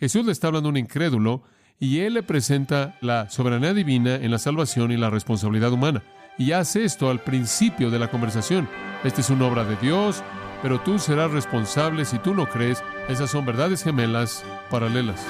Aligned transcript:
Jesús 0.00 0.24
le 0.24 0.32
está 0.32 0.46
hablando 0.46 0.70
a 0.70 0.72
un 0.72 0.78
incrédulo 0.78 1.42
y 1.78 2.00
él 2.00 2.14
le 2.14 2.22
presenta 2.22 2.96
la 3.02 3.28
soberanía 3.28 3.74
divina 3.74 4.14
en 4.14 4.30
la 4.30 4.38
salvación 4.38 4.92
y 4.92 4.96
la 4.96 5.10
responsabilidad 5.10 5.74
humana. 5.74 6.02
Y 6.38 6.52
hace 6.52 6.84
esto 6.84 7.10
al 7.10 7.20
principio 7.20 7.90
de 7.90 7.98
la 7.98 8.10
conversación. 8.10 8.66
Esta 9.04 9.20
es 9.20 9.28
una 9.28 9.44
obra 9.44 9.64
de 9.64 9.76
Dios, 9.76 10.24
pero 10.62 10.80
tú 10.80 10.98
serás 10.98 11.30
responsable 11.32 12.06
si 12.06 12.18
tú 12.18 12.34
no 12.34 12.48
crees. 12.48 12.82
Esas 13.10 13.30
son 13.30 13.44
verdades 13.44 13.82
gemelas 13.82 14.42
paralelas. 14.70 15.22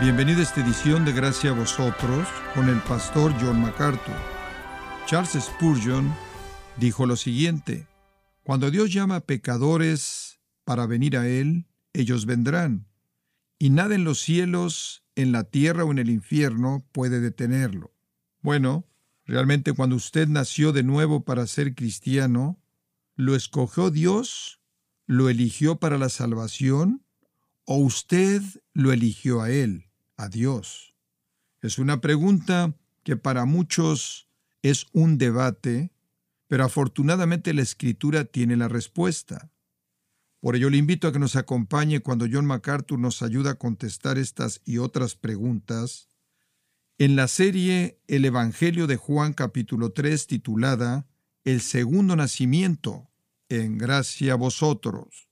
Bienvenido 0.00 0.40
a 0.40 0.42
esta 0.42 0.60
edición 0.60 1.04
de 1.04 1.12
Gracia 1.12 1.50
a 1.50 1.54
vosotros 1.54 2.26
con 2.52 2.68
el 2.68 2.80
pastor 2.80 3.32
John 3.40 3.62
MacArthur. 3.62 4.16
Charles 5.06 5.38
Spurgeon 5.40 6.12
dijo 6.78 7.06
lo 7.06 7.16
siguiente, 7.16 7.86
Cuando 8.42 8.70
Dios 8.70 8.92
llama 8.92 9.16
a 9.16 9.20
pecadores 9.20 10.40
para 10.64 10.86
venir 10.86 11.16
a 11.16 11.28
Él, 11.28 11.66
ellos 11.92 12.26
vendrán, 12.26 12.86
y 13.58 13.70
nada 13.70 13.94
en 13.94 14.04
los 14.04 14.20
cielos, 14.20 15.04
en 15.14 15.32
la 15.32 15.44
tierra 15.44 15.84
o 15.84 15.92
en 15.92 15.98
el 15.98 16.10
infierno 16.10 16.84
puede 16.92 17.20
detenerlo. 17.20 17.94
Bueno, 18.42 18.86
realmente 19.24 19.72
cuando 19.72 19.96
usted 19.96 20.28
nació 20.28 20.72
de 20.72 20.82
nuevo 20.82 21.24
para 21.24 21.46
ser 21.46 21.74
cristiano, 21.74 22.60
¿lo 23.16 23.34
escogió 23.34 23.90
Dios? 23.90 24.60
¿Lo 25.06 25.30
eligió 25.30 25.76
para 25.76 25.96
la 25.96 26.08
salvación? 26.08 27.04
¿O 27.64 27.78
usted 27.78 28.42
lo 28.72 28.92
eligió 28.92 29.40
a 29.40 29.50
Él? 29.50 29.90
a 30.16 30.28
Dios? 30.28 30.94
Es 31.60 31.78
una 31.78 32.00
pregunta 32.00 32.74
que 33.02 33.16
para 33.16 33.44
muchos 33.44 34.28
es 34.62 34.86
un 34.92 35.18
debate, 35.18 35.93
pero 36.54 36.66
afortunadamente 36.66 37.52
la 37.52 37.62
escritura 37.62 38.26
tiene 38.26 38.56
la 38.56 38.68
respuesta. 38.68 39.50
Por 40.38 40.54
ello 40.54 40.70
le 40.70 40.76
invito 40.76 41.08
a 41.08 41.12
que 41.12 41.18
nos 41.18 41.34
acompañe 41.34 41.98
cuando 41.98 42.28
John 42.30 42.46
MacArthur 42.46 42.96
nos 42.96 43.22
ayuda 43.22 43.50
a 43.50 43.54
contestar 43.56 44.18
estas 44.18 44.60
y 44.64 44.78
otras 44.78 45.16
preguntas 45.16 46.08
en 46.96 47.16
la 47.16 47.26
serie 47.26 47.98
El 48.06 48.24
Evangelio 48.24 48.86
de 48.86 48.94
Juan 48.94 49.32
capítulo 49.32 49.90
3 49.90 50.28
titulada 50.28 51.08
El 51.42 51.60
segundo 51.60 52.14
nacimiento, 52.14 53.10
en 53.48 53.76
gracia 53.76 54.34
a 54.34 54.36
vosotros. 54.36 55.28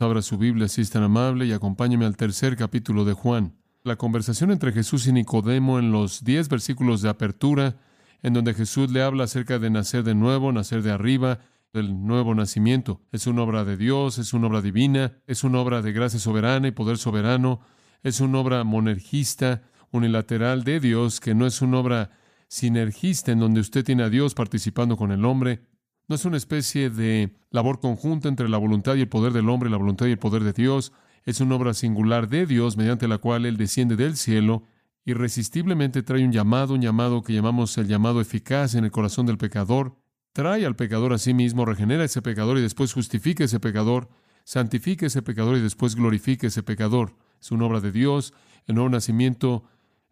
Abra 0.00 0.20
su 0.20 0.36
Biblia 0.36 0.66
si 0.66 0.80
es 0.80 0.90
tan 0.90 1.04
amable 1.04 1.46
y 1.46 1.52
acompáñeme 1.52 2.06
al 2.06 2.16
tercer 2.16 2.56
capítulo 2.56 3.04
de 3.04 3.12
Juan. 3.12 3.56
La 3.84 3.94
conversación 3.94 4.50
entre 4.50 4.72
Jesús 4.72 5.06
y 5.06 5.12
Nicodemo 5.12 5.78
en 5.78 5.92
los 5.92 6.24
diez 6.24 6.48
versículos 6.48 7.02
de 7.02 7.08
apertura, 7.08 7.85
en 8.22 8.34
donde 8.34 8.54
Jesús 8.54 8.90
le 8.90 9.02
habla 9.02 9.24
acerca 9.24 9.58
de 9.58 9.70
nacer 9.70 10.02
de 10.02 10.14
nuevo, 10.14 10.52
nacer 10.52 10.82
de 10.82 10.92
arriba, 10.92 11.40
del 11.72 12.06
nuevo 12.06 12.34
nacimiento. 12.34 13.02
Es 13.12 13.26
una 13.26 13.42
obra 13.42 13.64
de 13.64 13.76
Dios, 13.76 14.18
es 14.18 14.32
una 14.32 14.46
obra 14.46 14.62
divina, 14.62 15.18
es 15.26 15.44
una 15.44 15.60
obra 15.60 15.82
de 15.82 15.92
gracia 15.92 16.18
soberana 16.18 16.68
y 16.68 16.72
poder 16.72 16.98
soberano, 16.98 17.60
es 18.02 18.20
una 18.20 18.38
obra 18.38 18.64
monergista, 18.64 19.62
unilateral 19.92 20.64
de 20.64 20.80
Dios, 20.80 21.20
que 21.20 21.34
no 21.34 21.46
es 21.46 21.62
una 21.62 21.78
obra 21.78 22.10
sinergista 22.48 23.32
en 23.32 23.40
donde 23.40 23.60
usted 23.60 23.84
tiene 23.84 24.02
a 24.02 24.10
Dios 24.10 24.34
participando 24.34 24.96
con 24.96 25.12
el 25.12 25.24
hombre, 25.24 25.62
no 26.08 26.14
es 26.14 26.24
una 26.24 26.36
especie 26.36 26.88
de 26.88 27.34
labor 27.50 27.80
conjunta 27.80 28.28
entre 28.28 28.48
la 28.48 28.58
voluntad 28.58 28.94
y 28.94 29.00
el 29.00 29.08
poder 29.08 29.32
del 29.32 29.48
hombre, 29.48 29.70
la 29.70 29.76
voluntad 29.76 30.06
y 30.06 30.12
el 30.12 30.18
poder 30.18 30.44
de 30.44 30.52
Dios. 30.52 30.92
Es 31.24 31.40
una 31.40 31.56
obra 31.56 31.74
singular 31.74 32.28
de 32.28 32.46
Dios 32.46 32.76
mediante 32.76 33.08
la 33.08 33.18
cual 33.18 33.44
Él 33.44 33.56
desciende 33.56 33.96
del 33.96 34.16
cielo 34.16 34.62
irresistiblemente 35.06 36.02
trae 36.02 36.24
un 36.24 36.32
llamado, 36.32 36.74
un 36.74 36.82
llamado 36.82 37.22
que 37.22 37.32
llamamos 37.32 37.78
el 37.78 37.86
llamado 37.86 38.20
eficaz 38.20 38.74
en 38.74 38.84
el 38.84 38.90
corazón 38.90 39.24
del 39.24 39.38
pecador, 39.38 39.96
trae 40.32 40.66
al 40.66 40.76
pecador 40.76 41.12
a 41.12 41.18
sí 41.18 41.32
mismo, 41.32 41.64
regenera 41.64 42.04
ese 42.04 42.20
pecador 42.20 42.58
y 42.58 42.60
después 42.60 42.92
justifica 42.92 43.44
ese 43.44 43.60
pecador, 43.60 44.10
santifica 44.44 45.06
ese 45.06 45.22
pecador 45.22 45.56
y 45.56 45.60
después 45.60 45.94
glorifica 45.94 46.48
ese 46.48 46.62
pecador. 46.62 47.16
Es 47.40 47.52
una 47.52 47.66
obra 47.66 47.80
de 47.80 47.92
Dios. 47.92 48.34
El 48.66 48.74
nuevo 48.74 48.90
nacimiento 48.90 49.64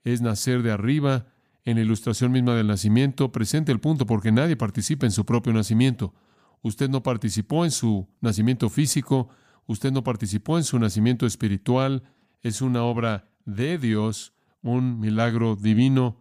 es 0.04 0.22
nacer 0.22 0.62
de 0.62 0.70
arriba, 0.70 1.26
en 1.64 1.76
la 1.76 1.82
ilustración 1.82 2.30
misma 2.30 2.54
del 2.54 2.66
nacimiento, 2.66 3.32
presente 3.32 3.72
el 3.72 3.80
punto 3.80 4.06
porque 4.06 4.30
nadie 4.30 4.54
participa 4.54 5.06
en 5.06 5.12
su 5.12 5.24
propio 5.24 5.52
nacimiento. 5.52 6.14
Usted 6.60 6.90
no 6.90 7.02
participó 7.02 7.64
en 7.64 7.70
su 7.70 8.06
nacimiento 8.20 8.68
físico, 8.68 9.30
usted 9.66 9.90
no 9.90 10.04
participó 10.04 10.58
en 10.58 10.64
su 10.64 10.78
nacimiento 10.78 11.26
espiritual, 11.26 12.02
es 12.42 12.60
una 12.60 12.82
obra 12.82 13.30
de 13.46 13.78
Dios, 13.78 14.33
un 14.64 14.98
milagro 14.98 15.56
divino, 15.56 16.16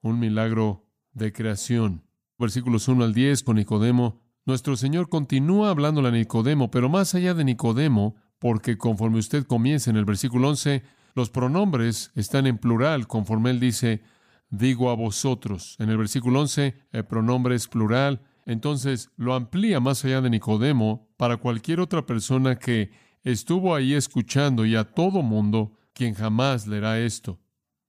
un 0.00 0.18
milagro 0.18 0.86
de 1.12 1.32
creación. 1.32 2.02
Versículos 2.38 2.88
1 2.88 3.04
al 3.04 3.14
10 3.14 3.44
con 3.44 3.56
Nicodemo. 3.56 4.22
Nuestro 4.46 4.76
Señor 4.76 5.08
continúa 5.08 5.70
hablando 5.70 6.04
a 6.04 6.10
Nicodemo, 6.10 6.70
pero 6.70 6.88
más 6.88 7.14
allá 7.14 7.34
de 7.34 7.44
Nicodemo, 7.44 8.16
porque 8.38 8.78
conforme 8.78 9.18
usted 9.18 9.44
comienza 9.44 9.90
en 9.90 9.96
el 9.96 10.06
versículo 10.06 10.48
11, 10.48 10.82
los 11.14 11.30
pronombres 11.30 12.10
están 12.14 12.46
en 12.46 12.58
plural, 12.58 13.06
conforme 13.06 13.50
él 13.50 13.60
dice, 13.60 14.02
digo 14.48 14.90
a 14.90 14.94
vosotros. 14.94 15.76
En 15.78 15.90
el 15.90 15.98
versículo 15.98 16.40
11, 16.40 16.74
el 16.90 17.04
pronombre 17.04 17.54
es 17.54 17.68
plural. 17.68 18.22
Entonces 18.46 19.10
lo 19.16 19.34
amplía 19.34 19.78
más 19.78 20.04
allá 20.04 20.22
de 20.22 20.30
Nicodemo 20.30 21.08
para 21.18 21.36
cualquier 21.36 21.80
otra 21.80 22.06
persona 22.06 22.58
que 22.58 22.92
estuvo 23.22 23.74
ahí 23.74 23.92
escuchando 23.92 24.64
y 24.64 24.74
a 24.74 24.84
todo 24.84 25.22
mundo 25.22 25.76
quien 25.92 26.14
jamás 26.14 26.66
leerá 26.66 26.98
esto. 26.98 27.43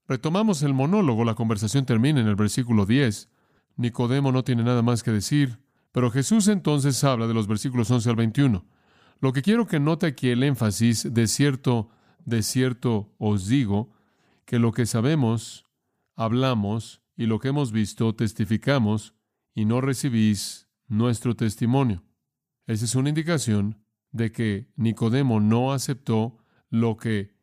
Retomamos 0.07 0.61
el 0.61 0.73
monólogo, 0.73 1.25
la 1.25 1.33
conversación 1.33 1.85
termina 1.85 2.21
en 2.21 2.27
el 2.27 2.35
versículo 2.35 2.85
10. 2.85 3.29
Nicodemo 3.77 4.31
no 4.31 4.43
tiene 4.43 4.63
nada 4.63 4.81
más 4.81 5.01
que 5.01 5.11
decir, 5.11 5.59
pero 5.91 6.11
Jesús 6.11 6.47
entonces 6.47 7.03
habla 7.03 7.27
de 7.27 7.33
los 7.33 7.47
versículos 7.47 7.89
11 7.89 8.09
al 8.11 8.15
21. 8.15 8.65
Lo 9.19 9.33
que 9.33 9.41
quiero 9.41 9.65
que 9.65 9.79
note 9.79 10.05
aquí 10.05 10.29
el 10.29 10.43
énfasis, 10.43 11.13
de 11.13 11.27
cierto, 11.27 11.89
de 12.23 12.43
cierto 12.43 13.13
os 13.17 13.47
digo, 13.47 13.91
que 14.45 14.59
lo 14.59 14.71
que 14.71 14.85
sabemos 14.85 15.65
hablamos 16.15 17.01
y 17.17 17.25
lo 17.25 17.39
que 17.39 17.49
hemos 17.49 17.71
visto 17.71 18.13
testificamos 18.15 19.15
y 19.53 19.65
no 19.65 19.81
recibís 19.81 20.67
nuestro 20.87 21.35
testimonio. 21.35 22.03
Esa 22.67 22.85
es 22.85 22.95
una 22.95 23.09
indicación 23.09 23.83
de 24.11 24.31
que 24.31 24.69
Nicodemo 24.75 25.39
no 25.39 25.73
aceptó 25.73 26.37
lo 26.69 26.97
que 26.97 27.34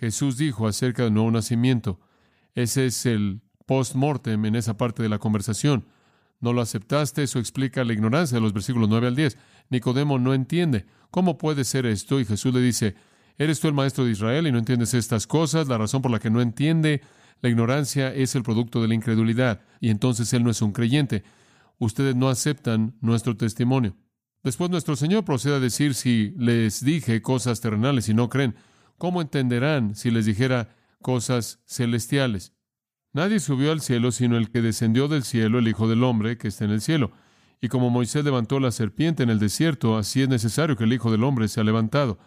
Jesús 0.00 0.38
dijo 0.38 0.66
acerca 0.66 1.04
del 1.04 1.12
nuevo 1.12 1.30
nacimiento. 1.30 2.00
Ese 2.54 2.86
es 2.86 3.04
el 3.04 3.42
post-mortem 3.66 4.46
en 4.46 4.56
esa 4.56 4.78
parte 4.78 5.02
de 5.02 5.10
la 5.10 5.18
conversación. 5.18 5.86
No 6.40 6.54
lo 6.54 6.62
aceptaste, 6.62 7.22
eso 7.22 7.38
explica 7.38 7.84
la 7.84 7.92
ignorancia 7.92 8.36
de 8.36 8.40
los 8.40 8.54
versículos 8.54 8.88
9 8.88 9.08
al 9.08 9.14
10. 9.14 9.36
Nicodemo 9.68 10.18
no 10.18 10.32
entiende. 10.32 10.86
¿Cómo 11.10 11.36
puede 11.36 11.64
ser 11.64 11.84
esto? 11.84 12.18
Y 12.18 12.24
Jesús 12.24 12.54
le 12.54 12.62
dice, 12.62 12.94
¿eres 13.36 13.60
tú 13.60 13.68
el 13.68 13.74
maestro 13.74 14.06
de 14.06 14.12
Israel 14.12 14.46
y 14.46 14.52
no 14.52 14.58
entiendes 14.58 14.94
estas 14.94 15.26
cosas? 15.26 15.68
La 15.68 15.76
razón 15.76 16.00
por 16.00 16.10
la 16.10 16.18
que 16.18 16.30
no 16.30 16.40
entiende 16.40 17.02
la 17.42 17.50
ignorancia 17.50 18.12
es 18.14 18.34
el 18.34 18.42
producto 18.42 18.80
de 18.80 18.88
la 18.88 18.94
incredulidad 18.94 19.60
y 19.80 19.90
entonces 19.90 20.32
Él 20.32 20.44
no 20.44 20.50
es 20.50 20.62
un 20.62 20.72
creyente. 20.72 21.24
Ustedes 21.78 22.16
no 22.16 22.30
aceptan 22.30 22.96
nuestro 23.02 23.36
testimonio. 23.36 23.96
Después 24.42 24.70
nuestro 24.70 24.96
Señor 24.96 25.26
procede 25.26 25.56
a 25.56 25.60
decir, 25.60 25.94
si 25.94 26.32
les 26.38 26.82
dije 26.82 27.20
cosas 27.20 27.60
terrenales 27.60 28.08
y 28.08 28.14
no 28.14 28.30
creen, 28.30 28.54
¿cómo 29.00 29.20
entenderán 29.20 29.96
si 29.96 30.12
les 30.12 30.26
dijera 30.26 30.76
cosas 31.02 31.58
celestiales? 31.66 32.52
Nadie 33.12 33.40
subió 33.40 33.72
al 33.72 33.80
cielo 33.80 34.12
sino 34.12 34.36
el 34.36 34.50
que 34.50 34.62
descendió 34.62 35.08
del 35.08 35.24
cielo, 35.24 35.58
el 35.58 35.66
Hijo 35.66 35.88
del 35.88 36.04
Hombre, 36.04 36.38
que 36.38 36.46
está 36.46 36.64
en 36.64 36.70
el 36.70 36.80
cielo. 36.80 37.10
Y 37.60 37.66
como 37.66 37.90
Moisés 37.90 38.24
levantó 38.24 38.60
la 38.60 38.70
serpiente 38.70 39.24
en 39.24 39.30
el 39.30 39.40
desierto, 39.40 39.98
así 39.98 40.22
es 40.22 40.28
necesario 40.28 40.76
que 40.76 40.84
el 40.84 40.92
Hijo 40.92 41.10
del 41.10 41.24
Hombre 41.24 41.48
sea 41.48 41.64
levantado, 41.64 42.20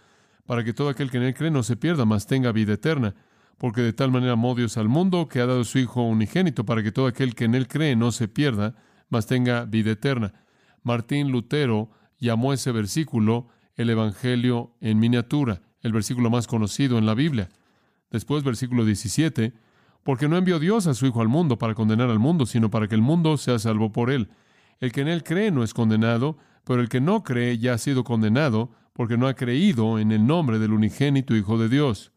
para 0.46 0.66
que 0.66 0.74
todo 0.74 0.90
aquel 0.90 1.10
que 1.10 1.18
en 1.18 1.24
él 1.24 1.34
cree 1.34 1.52
no 1.52 1.64
se 1.64 1.78
pierda, 1.78 2.04
mas 2.04 2.28
tenga 2.28 2.52
vida 2.52 2.74
eterna 2.74 3.16
porque 3.58 3.82
de 3.82 3.94
tal 3.94 4.12
manera 4.12 4.34
amó 4.34 4.56
Dios 4.56 4.78
al 4.78 4.90
mundo 4.90 5.28
que 5.28 5.40
ha 5.40 5.46
dado 5.46 5.64
su 5.64 5.80
Hijo 5.80 6.02
unigénito 6.04 6.66
para 6.66 6.84
que 6.84 6.92
todo 6.92 7.08
aquel 7.08 7.36
que 7.36 7.46
en 7.46 7.56
él 7.56 7.68
cree 7.68 7.96
no 7.96 8.12
se 8.12 8.28
pierda, 8.28 8.76
mas 9.10 9.28
tenga 9.28 9.66
vida 9.66 9.92
eterna. 9.92 10.34
Martín 10.82 11.32
Lutero 11.32 11.92
llamó 12.20 12.54
ese 12.54 12.72
versículo 12.72 13.48
el 13.76 13.90
Evangelio 13.90 14.76
en 14.82 15.00
miniatura, 15.00 15.62
el 15.84 15.92
versículo 15.92 16.30
más 16.30 16.48
conocido 16.48 16.98
en 16.98 17.06
la 17.06 17.14
Biblia. 17.14 17.50
Después, 18.10 18.44
versículo 18.44 18.86
17, 18.86 19.54
porque 20.04 20.28
no 20.28 20.38
envió 20.38 20.60
Dios 20.60 20.88
a 20.88 20.94
su 20.94 21.06
Hijo 21.06 21.22
al 21.22 21.28
mundo 21.28 21.58
para 21.58 21.76
condenar 21.76 22.10
al 22.10 22.20
mundo, 22.20 22.46
sino 22.46 22.70
para 22.70 22.88
que 22.88 22.96
el 22.96 23.02
mundo 23.02 23.38
sea 23.38 23.60
salvo 23.60 23.92
por 23.92 24.10
él. 24.10 24.30
El 24.80 24.92
que 24.92 25.02
en 25.02 25.08
él 25.08 25.24
cree 25.24 25.52
no 25.52 25.64
es 25.64 25.74
condenado, 25.74 26.38
pero 26.64 26.82
el 26.82 26.90
que 26.90 27.02
no 27.02 27.24
cree 27.24 27.58
ya 27.58 27.74
ha 27.74 27.78
sido 27.78 28.04
condenado, 28.04 28.72
porque 28.94 29.18
no 29.18 29.28
ha 29.28 29.34
creído 29.34 30.00
en 30.00 30.12
el 30.12 30.26
nombre 30.26 30.60
del 30.60 30.74
unigénito 30.74 31.36
Hijo 31.36 31.58
de 31.58 31.70
Dios. 31.70 32.12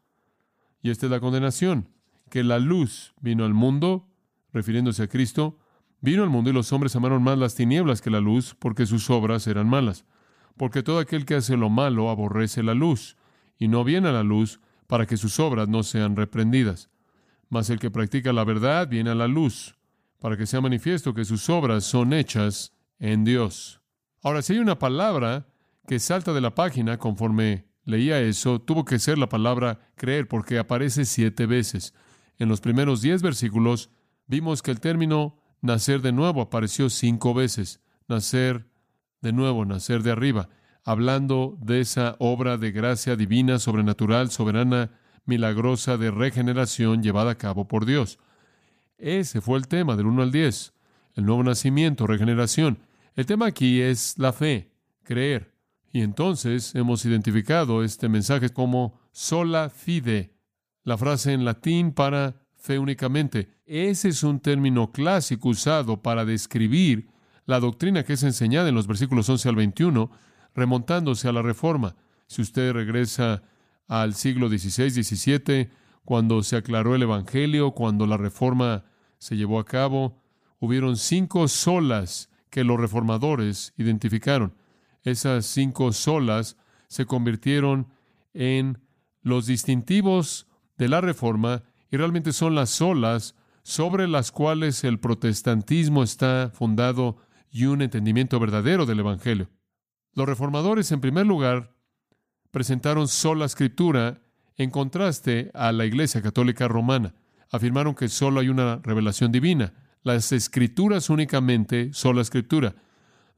Y 0.82 0.90
esta 0.90 1.06
es 1.06 1.12
la 1.12 1.20
condenación, 1.20 1.88
que 2.30 2.44
la 2.44 2.58
luz 2.58 3.14
vino 3.20 3.44
al 3.44 3.54
mundo, 3.54 4.08
refiriéndose 4.52 5.04
a 5.04 5.08
Cristo, 5.08 5.58
vino 6.00 6.22
al 6.22 6.30
mundo 6.30 6.50
y 6.50 6.52
los 6.52 6.72
hombres 6.72 6.94
amaron 6.94 7.22
más 7.22 7.38
las 7.38 7.54
tinieblas 7.54 8.00
que 8.00 8.10
la 8.10 8.20
luz, 8.20 8.54
porque 8.58 8.86
sus 8.86 9.10
obras 9.10 9.46
eran 9.46 9.68
malas. 9.68 10.04
Porque 10.56 10.82
todo 10.82 10.98
aquel 10.98 11.24
que 11.24 11.34
hace 11.34 11.56
lo 11.56 11.70
malo 11.70 12.10
aborrece 12.10 12.62
la 12.62 12.74
luz, 12.74 13.16
y 13.58 13.68
no 13.68 13.84
viene 13.84 14.08
a 14.08 14.12
la 14.12 14.22
luz 14.22 14.60
para 14.86 15.06
que 15.06 15.16
sus 15.16 15.40
obras 15.40 15.68
no 15.68 15.82
sean 15.82 16.16
reprendidas. 16.16 16.90
Mas 17.48 17.70
el 17.70 17.78
que 17.78 17.90
practica 17.90 18.32
la 18.32 18.44
verdad 18.44 18.88
viene 18.88 19.10
a 19.10 19.14
la 19.14 19.28
luz, 19.28 19.76
para 20.18 20.36
que 20.36 20.46
sea 20.46 20.60
manifiesto 20.60 21.14
que 21.14 21.24
sus 21.24 21.48
obras 21.48 21.84
son 21.84 22.12
hechas 22.12 22.72
en 22.98 23.24
Dios. 23.24 23.80
Ahora, 24.22 24.42
si 24.42 24.54
hay 24.54 24.58
una 24.58 24.78
palabra 24.78 25.46
que 25.86 25.98
salta 25.98 26.32
de 26.32 26.40
la 26.40 26.54
página 26.54 26.98
conforme 26.98 27.66
leía 27.84 28.20
eso, 28.20 28.60
tuvo 28.60 28.84
que 28.84 28.98
ser 28.98 29.18
la 29.18 29.28
palabra 29.28 29.92
creer, 29.94 30.26
porque 30.26 30.58
aparece 30.58 31.04
siete 31.04 31.46
veces. 31.46 31.94
En 32.38 32.48
los 32.48 32.60
primeros 32.60 33.02
diez 33.02 33.22
versículos 33.22 33.90
vimos 34.26 34.62
que 34.62 34.72
el 34.72 34.80
término 34.80 35.38
nacer 35.60 36.02
de 36.02 36.12
nuevo 36.12 36.40
apareció 36.40 36.90
cinco 36.90 37.34
veces. 37.34 37.80
Nacer 38.08 38.66
de 39.20 39.32
nuevo, 39.32 39.64
nacer 39.64 40.02
de 40.02 40.12
arriba, 40.12 40.48
hablando 40.86 41.58
de 41.60 41.80
esa 41.80 42.14
obra 42.20 42.58
de 42.58 42.70
gracia 42.70 43.16
divina, 43.16 43.58
sobrenatural, 43.58 44.30
soberana, 44.30 44.92
milagrosa 45.24 45.96
de 45.98 46.12
regeneración 46.12 47.02
llevada 47.02 47.32
a 47.32 47.34
cabo 47.34 47.66
por 47.66 47.84
Dios. 47.84 48.20
Ese 48.96 49.40
fue 49.40 49.58
el 49.58 49.66
tema 49.66 49.96
del 49.96 50.06
1 50.06 50.22
al 50.22 50.30
10, 50.30 50.72
el 51.16 51.26
nuevo 51.26 51.42
nacimiento, 51.42 52.06
regeneración. 52.06 52.78
El 53.16 53.26
tema 53.26 53.46
aquí 53.46 53.80
es 53.80 54.16
la 54.16 54.32
fe, 54.32 54.70
creer. 55.02 55.52
Y 55.92 56.02
entonces 56.02 56.72
hemos 56.76 57.04
identificado 57.04 57.82
este 57.82 58.08
mensaje 58.08 58.50
como 58.50 59.00
sola 59.10 59.70
fide, 59.70 60.36
la 60.84 60.96
frase 60.96 61.32
en 61.32 61.44
latín 61.44 61.90
para 61.90 62.36
fe 62.54 62.78
únicamente. 62.78 63.48
Ese 63.66 64.10
es 64.10 64.22
un 64.22 64.38
término 64.38 64.92
clásico 64.92 65.48
usado 65.48 66.00
para 66.00 66.24
describir 66.24 67.08
la 67.44 67.58
doctrina 67.58 68.04
que 68.04 68.12
es 68.12 68.22
enseñada 68.22 68.68
en 68.68 68.76
los 68.76 68.86
versículos 68.86 69.28
11 69.28 69.48
al 69.48 69.56
21, 69.56 70.10
remontándose 70.56 71.28
a 71.28 71.32
la 71.32 71.42
Reforma. 71.42 71.94
Si 72.26 72.42
usted 72.42 72.72
regresa 72.72 73.42
al 73.86 74.14
siglo 74.14 74.48
XVI, 74.48 74.90
XVII, 74.90 75.70
cuando 76.04 76.42
se 76.42 76.56
aclaró 76.56 76.94
el 76.94 77.02
Evangelio, 77.02 77.72
cuando 77.72 78.06
la 78.06 78.16
Reforma 78.16 78.84
se 79.18 79.36
llevó 79.36 79.60
a 79.60 79.64
cabo, 79.64 80.22
hubieron 80.58 80.96
cinco 80.96 81.46
solas 81.48 82.30
que 82.50 82.64
los 82.64 82.80
reformadores 82.80 83.74
identificaron. 83.76 84.54
Esas 85.02 85.46
cinco 85.46 85.92
solas 85.92 86.56
se 86.88 87.06
convirtieron 87.06 87.88
en 88.34 88.78
los 89.22 89.46
distintivos 89.46 90.46
de 90.78 90.88
la 90.88 91.00
Reforma 91.00 91.62
y 91.90 91.96
realmente 91.96 92.32
son 92.32 92.54
las 92.54 92.70
solas 92.70 93.34
sobre 93.62 94.08
las 94.08 94.30
cuales 94.30 94.84
el 94.84 95.00
protestantismo 95.00 96.02
está 96.02 96.50
fundado 96.54 97.18
y 97.50 97.64
un 97.64 97.82
entendimiento 97.82 98.38
verdadero 98.38 98.86
del 98.86 99.00
Evangelio. 99.00 99.48
Los 100.16 100.26
reformadores, 100.26 100.90
en 100.92 101.02
primer 101.02 101.26
lugar, 101.26 101.76
presentaron 102.50 103.06
sola 103.06 103.44
escritura 103.44 104.22
en 104.56 104.70
contraste 104.70 105.50
a 105.52 105.72
la 105.72 105.84
Iglesia 105.84 106.22
Católica 106.22 106.66
Romana. 106.68 107.14
Afirmaron 107.50 107.94
que 107.94 108.08
solo 108.08 108.40
hay 108.40 108.48
una 108.48 108.80
revelación 108.82 109.30
divina, 109.30 109.74
las 110.02 110.32
escrituras 110.32 111.10
únicamente, 111.10 111.92
sola 111.92 112.22
escritura, 112.22 112.74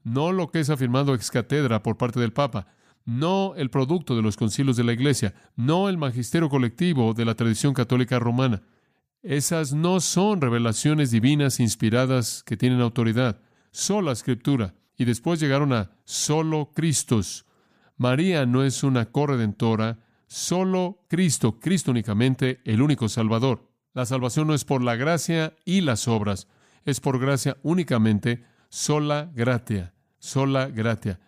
no 0.05 0.31
lo 0.31 0.51
que 0.51 0.61
es 0.61 0.69
afirmado 0.69 1.13
ex 1.13 1.31
catedra 1.31 1.83
por 1.83 1.97
parte 1.97 2.21
del 2.21 2.31
Papa, 2.31 2.67
no 3.03 3.55
el 3.57 3.69
producto 3.69 4.15
de 4.15 4.21
los 4.21 4.37
concilios 4.37 4.77
de 4.77 4.85
la 4.85 4.93
Iglesia, 4.93 5.33
no 5.57 5.89
el 5.89 5.97
magisterio 5.97 6.47
colectivo 6.47 7.13
de 7.13 7.25
la 7.25 7.35
tradición 7.35 7.73
católica 7.73 8.19
romana. 8.19 8.61
Esas 9.21 9.73
no 9.73 9.99
son 9.99 10.39
revelaciones 10.39 11.11
divinas 11.11 11.59
inspiradas 11.59 12.41
que 12.41 12.55
tienen 12.55 12.79
autoridad, 12.79 13.41
sola 13.71 14.13
escritura. 14.13 14.75
Y 14.99 15.05
después 15.05 15.39
llegaron 15.39 15.73
a 15.73 15.89
solo 16.05 16.69
Cristos. 16.75 17.47
María 17.97 18.45
no 18.45 18.63
es 18.63 18.83
una 18.83 19.11
corredentora, 19.11 19.97
solo 20.27 21.03
Cristo, 21.09 21.59
Cristo 21.59 21.89
únicamente, 21.89 22.61
el 22.65 22.83
único 22.83 23.09
Salvador. 23.09 23.71
La 23.93 24.05
salvación 24.05 24.45
no 24.45 24.53
es 24.53 24.63
por 24.63 24.83
la 24.83 24.95
gracia 24.95 25.55
y 25.65 25.81
las 25.81 26.07
obras, 26.07 26.47
es 26.85 26.99
por 26.99 27.17
gracia 27.17 27.57
únicamente, 27.63 28.45
sola 28.69 29.31
gratia, 29.33 29.95
sola 30.19 30.67
gratia 30.67 31.19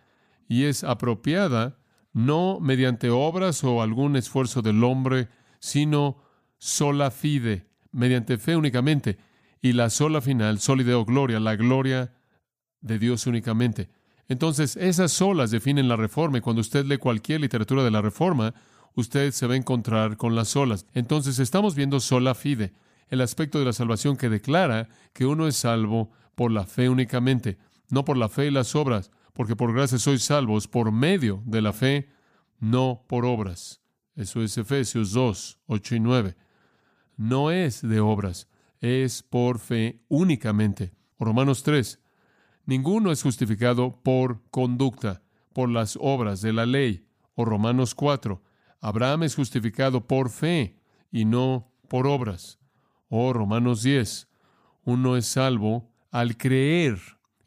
y 0.52 0.66
es 0.66 0.84
apropiada 0.84 1.78
no 2.12 2.60
mediante 2.60 3.10
obras 3.10 3.64
o 3.64 3.82
algún 3.82 4.18
esfuerzo 4.18 4.62
del 4.62 4.84
hombre, 4.84 5.30
sino 5.60 6.18
sola 6.58 7.10
fide, 7.10 7.68
mediante 7.94 8.38
fe 8.38 8.58
únicamente, 8.58 9.18
y 9.62 9.72
la 9.72 9.90
sola 9.90 10.20
final, 10.20 10.60
solideo 10.60 11.06
gloria, 11.06 11.40
la 11.40 11.56
gloria 11.56 12.14
de 12.82 13.00
Dios 13.00 13.28
únicamente. 13.28 13.90
Entonces, 14.28 14.76
esas 14.78 15.12
solas 15.12 15.52
definen 15.52 15.88
la 15.88 15.96
reforma, 15.96 16.38
y 16.38 16.42
cuando 16.42 16.62
usted 16.62 16.86
lee 16.86 16.98
cualquier 16.98 17.42
literatura 17.42 17.84
de 17.84 17.92
la 17.92 18.02
reforma, 18.02 18.54
usted 18.96 19.32
se 19.32 19.48
va 19.48 19.54
a 19.54 19.58
encontrar 19.58 20.18
con 20.18 20.36
las 20.36 20.50
solas. 20.50 20.86
Entonces, 20.94 21.40
estamos 21.40 21.76
viendo 21.76 22.00
sola 22.00 22.36
fide, 22.36 22.74
el 23.10 23.22
aspecto 23.22 23.60
de 23.60 23.66
la 23.66 23.74
salvación 23.74 24.18
que 24.18 24.30
declara 24.30 24.88
que 25.14 25.26
uno 25.26 25.48
es 25.48 25.58
salvo 25.58 26.12
por 26.36 26.52
la 26.52 26.66
fe 26.66 26.90
únicamente, 26.90 27.58
no 27.90 28.06
por 28.06 28.18
la 28.18 28.30
fe 28.30 28.48
y 28.48 28.52
las 28.52 28.74
obras, 28.76 29.12
porque 29.34 29.56
por 29.56 29.74
gracia 29.74 29.98
sois 29.98 30.24
salvos 30.24 30.68
por 30.68 30.92
medio 30.92 31.42
de 31.46 31.62
la 31.62 31.74
fe, 31.74 32.10
no 32.60 33.04
por 33.08 33.26
obras. 33.26 33.82
Eso 34.16 34.42
es 34.42 34.58
Efesios 34.58 35.12
2, 35.12 35.60
8 35.68 35.96
y 35.96 36.00
9. 36.00 36.36
No 37.18 37.52
es 37.52 37.82
de 37.82 38.00
obras, 38.00 38.48
es 38.80 39.24
por 39.24 39.60
fe 39.60 40.02
únicamente. 40.08 40.94
Romanos 41.20 41.64
3. 41.64 42.00
Ninguno 42.72 43.12
es 43.12 43.22
justificado 43.22 44.02
por 44.02 44.50
conducta, 44.50 45.24
por 45.52 45.68
las 45.68 45.98
obras 46.00 46.40
de 46.40 46.54
la 46.54 46.66
ley. 46.66 47.06
O 47.36 47.44
Romanos 47.44 47.94
4. 47.96 48.42
Abraham 48.80 49.24
es 49.24 49.36
justificado 49.36 50.08
por 50.08 50.30
fe 50.30 50.78
y 51.12 51.26
no 51.26 51.70
por 51.90 52.08
obras. 52.08 52.60
O 53.10 53.34
Romanos 53.34 53.84
10. 53.84 54.30
Uno 54.86 55.18
es 55.18 55.26
salvo 55.26 55.92
al 56.12 56.38
creer 56.38 56.98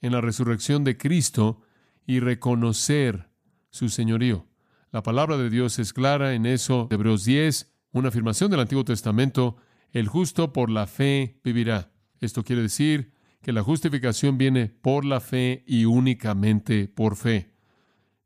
en 0.03 0.13
la 0.13 0.21
resurrección 0.21 0.85
de 0.85 0.99
Cristo 0.99 1.63
y 2.07 2.21
reconocer 2.21 3.31
su 3.71 3.89
señorío. 3.89 4.47
La 4.93 5.03
palabra 5.03 5.39
de 5.39 5.49
Dios 5.49 5.79
es 5.79 5.95
clara 5.95 6.35
en 6.35 6.45
eso. 6.45 6.87
Hebreos 6.91 7.25
10, 7.25 7.73
una 7.93 8.09
afirmación 8.09 8.51
del 8.51 8.61
Antiguo 8.61 8.85
Testamento, 8.85 9.57
el 9.91 10.07
justo 10.07 10.53
por 10.53 10.69
la 10.69 10.87
fe 10.87 11.41
vivirá. 11.43 11.91
Esto 12.21 12.45
quiere 12.45 12.61
decir 12.61 13.15
que 13.45 13.53
la 13.53 13.63
justificación 13.63 14.39
viene 14.39 14.67
por 14.69 15.05
la 15.05 15.21
fe 15.21 15.63
y 15.67 15.85
únicamente 15.85 16.89
por 16.89 17.15
fe. 17.15 17.51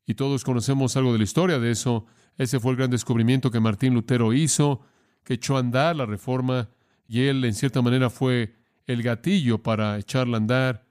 Y 0.06 0.14
todos 0.14 0.44
conocemos 0.44 0.96
algo 0.96 1.12
de 1.12 1.18
la 1.18 1.24
historia 1.24 1.58
de 1.58 1.72
eso. 1.72 2.06
Ese 2.38 2.60
fue 2.60 2.70
el 2.70 2.78
gran 2.78 2.90
descubrimiento 2.90 3.50
que 3.50 3.58
Martín 3.58 3.94
Lutero 3.94 4.32
hizo, 4.32 4.80
que 5.24 5.34
echó 5.34 5.56
a 5.56 5.60
andar 5.60 5.96
la 5.96 6.06
reforma, 6.06 6.70
y 7.08 7.22
él 7.22 7.44
en 7.44 7.54
cierta 7.54 7.82
manera 7.82 8.10
fue 8.10 8.54
el 8.86 9.02
gatillo 9.02 9.62
para 9.62 9.98
echarla 9.98 10.36
a 10.36 10.40
andar 10.40 10.86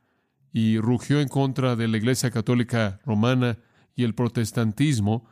y 0.52 0.78
rugió 0.78 1.22
en 1.22 1.30
contra 1.30 1.76
de 1.78 1.88
la 1.88 1.98
Iglesia 1.98 2.30
Católica 2.30 3.00
Romana 3.06 3.58
y 3.96 4.04
el 4.04 4.14
protestantismo, 4.14 5.26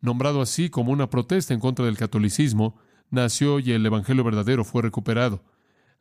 nombrado 0.00 0.42
así 0.42 0.68
como 0.68 0.92
una 0.92 1.08
protesta 1.08 1.54
en 1.54 1.60
contra 1.60 1.86
del 1.86 1.96
catolicismo, 1.96 2.78
nació 3.10 3.60
y 3.60 3.72
el 3.72 3.84
Evangelio 3.86 4.24
verdadero 4.24 4.62
fue 4.64 4.82
recuperado. 4.82 5.42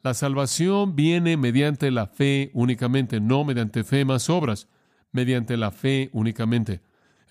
La 0.02 0.14
salvación 0.14 0.96
viene 0.96 1.38
mediante 1.38 1.92
la 1.92 2.08
fe 2.08 2.52
únicamente, 2.54 3.20
no 3.20 3.44
mediante 3.44 3.84
fe 3.84 4.06
más 4.06 4.30
obras, 4.30 4.68
mediante 5.12 5.58
la 5.58 5.72
fe 5.72 6.10
únicamente. 6.14 6.82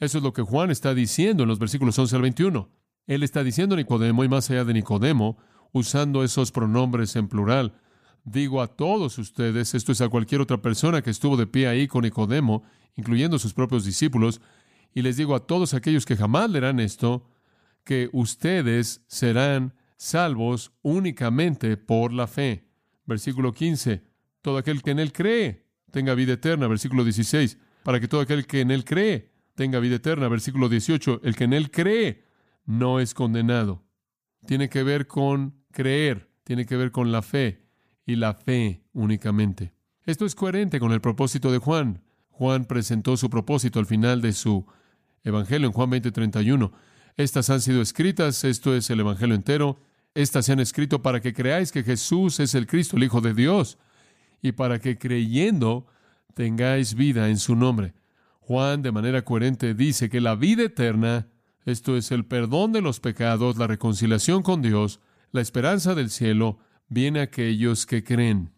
Eso 0.01 0.19
es 0.19 0.25
lo 0.25 0.33
que 0.33 0.43
Juan 0.43 0.71
está 0.71 0.95
diciendo 0.95 1.43
en 1.45 1.49
los 1.49 1.59
versículos 1.59 1.99
11 1.99 2.17
al 2.17 2.23
21. 2.23 2.69
Él 3.07 3.23
está 3.23 3.43
diciendo 3.43 3.75
Nicodemo 3.75 4.23
y 4.23 4.29
más 4.29 4.51
allá 4.51 4.65
de 4.65 4.75
Nicodemo, 4.75 5.39
usando 5.73 6.23
esos 6.23 6.53
pronombres 6.53 7.17
en 7.17 7.29
plural, 7.29 7.73
Digo 8.31 8.61
a 8.61 8.67
todos 8.67 9.17
ustedes, 9.17 9.75
esto 9.75 9.93
es 9.93 10.03
a 10.03 10.09
cualquier 10.11 10.43
otra 10.43 10.61
persona 10.61 11.01
que 11.01 11.09
estuvo 11.09 11.39
de 11.39 11.47
pie 11.47 11.67
ahí 11.67 11.89
con 11.89 12.03
Nicodemo, 12.03 12.63
incluyendo 12.95 13.39
sus 13.39 13.55
propios 13.55 13.87
discípulos, 13.87 14.43
y 14.95 15.01
les 15.01 15.17
digo 15.17 15.35
a 15.35 15.47
todos 15.47 15.73
aquellos 15.73 16.05
que 16.05 16.17
jamás 16.17 16.51
leerán 16.51 16.79
esto, 16.79 17.27
que 17.85 18.11
ustedes 18.13 19.03
serán 19.07 19.73
salvos 19.99 20.73
únicamente 20.81 21.77
por 21.77 22.13
la 22.15 22.27
fe. 22.27 22.71
Versículo 23.05 23.53
15, 23.53 24.03
todo 24.41 24.57
aquel 24.57 24.83
que 24.83 24.93
en 24.93 25.01
él 25.01 25.13
cree 25.13 25.67
tenga 25.91 26.15
vida 26.15 26.35
eterna. 26.35 26.67
Versículo 26.69 27.05
16, 27.05 27.59
para 27.83 28.01
que 28.01 28.09
todo 28.09 28.23
aquel 28.23 28.47
que 28.47 28.61
en 28.61 28.71
él 28.71 28.85
cree 28.85 29.33
tenga 29.55 29.81
vida 29.81 29.97
eterna. 29.97 30.29
Versículo 30.29 30.71
18, 30.71 31.21
el 31.25 31.37
que 31.37 31.45
en 31.45 31.53
él 31.53 31.71
cree 31.71 32.25
no 32.65 33.01
es 33.01 33.13
condenado. 33.13 33.85
Tiene 34.47 34.69
que 34.69 34.83
ver 34.83 35.07
con 35.07 35.63
creer, 35.73 36.31
tiene 36.45 36.65
que 36.65 36.77
ver 36.77 36.93
con 36.93 37.13
la 37.13 37.23
fe 37.23 37.67
y 38.07 38.17
la 38.17 38.35
fe 38.35 38.85
únicamente. 38.93 39.75
Esto 40.05 40.25
es 40.25 40.35
coherente 40.35 40.81
con 40.81 40.93
el 40.93 41.01
propósito 41.01 41.53
de 41.53 41.59
Juan. 41.59 42.03
Juan 42.31 42.67
presentó 42.67 43.17
su 43.17 43.29
propósito 43.29 43.79
al 43.79 43.87
final 43.87 44.23
de 44.23 44.33
su 44.33 44.65
Evangelio 45.25 45.67
en 45.67 45.73
Juan 45.73 45.91
20:31. 45.91 46.73
Estas 47.17 47.51
han 47.51 47.61
sido 47.61 47.83
escritas, 47.83 48.45
esto 48.45 48.75
es 48.75 48.89
el 48.91 49.01
Evangelio 49.01 49.35
entero, 49.35 49.81
estas 50.15 50.47
se 50.47 50.53
han 50.53 50.61
escrito 50.61 51.03
para 51.03 51.21
que 51.21 51.33
creáis 51.33 51.73
que 51.73 51.83
Jesús 51.83 52.41
es 52.41 52.55
el 52.55 52.67
Cristo, 52.67 52.97
el 52.97 53.05
Hijo 53.05 53.21
de 53.21 53.35
Dios, 53.35 53.79
y 54.43 54.53
para 54.53 54.79
que 54.79 54.99
creyendo 54.99 55.87
tengáis 56.35 56.95
vida 56.95 57.29
en 57.29 57.39
su 57.39 57.57
nombre. 57.57 57.95
Juan 58.41 58.83
de 58.83 58.93
manera 58.93 59.23
coherente 59.25 59.75
dice 59.75 60.09
que 60.09 60.21
la 60.21 60.35
vida 60.35 60.65
eterna, 60.65 61.29
esto 61.65 61.97
es 61.97 62.11
el 62.13 62.25
perdón 62.25 62.73
de 62.73 62.81
los 62.81 63.01
pecados, 63.01 63.59
la 63.59 63.67
reconciliación 63.67 64.43
con 64.43 64.63
Dios, 64.63 65.01
la 65.33 65.41
esperanza 65.41 65.95
del 65.95 66.11
cielo, 66.11 66.59
viene 66.89 67.21
aquellos 67.21 67.87
que 67.87 68.03
creen. 68.03 68.53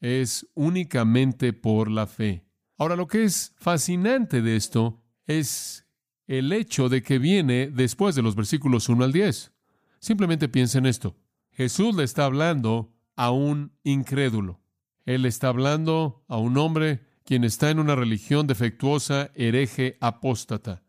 Es 0.00 0.46
únicamente 0.54 1.52
por 1.52 1.90
la 1.90 2.06
fe. 2.06 2.44
Ahora, 2.76 2.96
lo 2.96 3.06
que 3.06 3.24
es 3.24 3.54
fascinante 3.56 4.42
de 4.42 4.56
esto 4.56 5.02
es 5.26 5.86
el 6.26 6.52
hecho 6.52 6.88
de 6.88 7.02
que 7.02 7.18
viene 7.18 7.70
después 7.70 8.14
de 8.14 8.22
los 8.22 8.34
versículos 8.34 8.88
1 8.88 9.04
al 9.04 9.12
10. 9.12 9.52
Simplemente 10.00 10.48
piensa 10.48 10.78
en 10.78 10.86
esto. 10.86 11.16
Jesús 11.52 11.94
le 11.94 12.04
está 12.04 12.24
hablando 12.24 12.92
a 13.16 13.30
un 13.30 13.72
incrédulo. 13.84 14.60
Él 15.04 15.26
está 15.26 15.48
hablando 15.48 16.24
a 16.26 16.38
un 16.38 16.56
hombre 16.56 17.06
quien 17.24 17.44
está 17.44 17.70
en 17.70 17.78
una 17.78 17.94
religión 17.94 18.46
defectuosa, 18.46 19.30
hereje, 19.34 19.98
apóstata. 20.00 20.82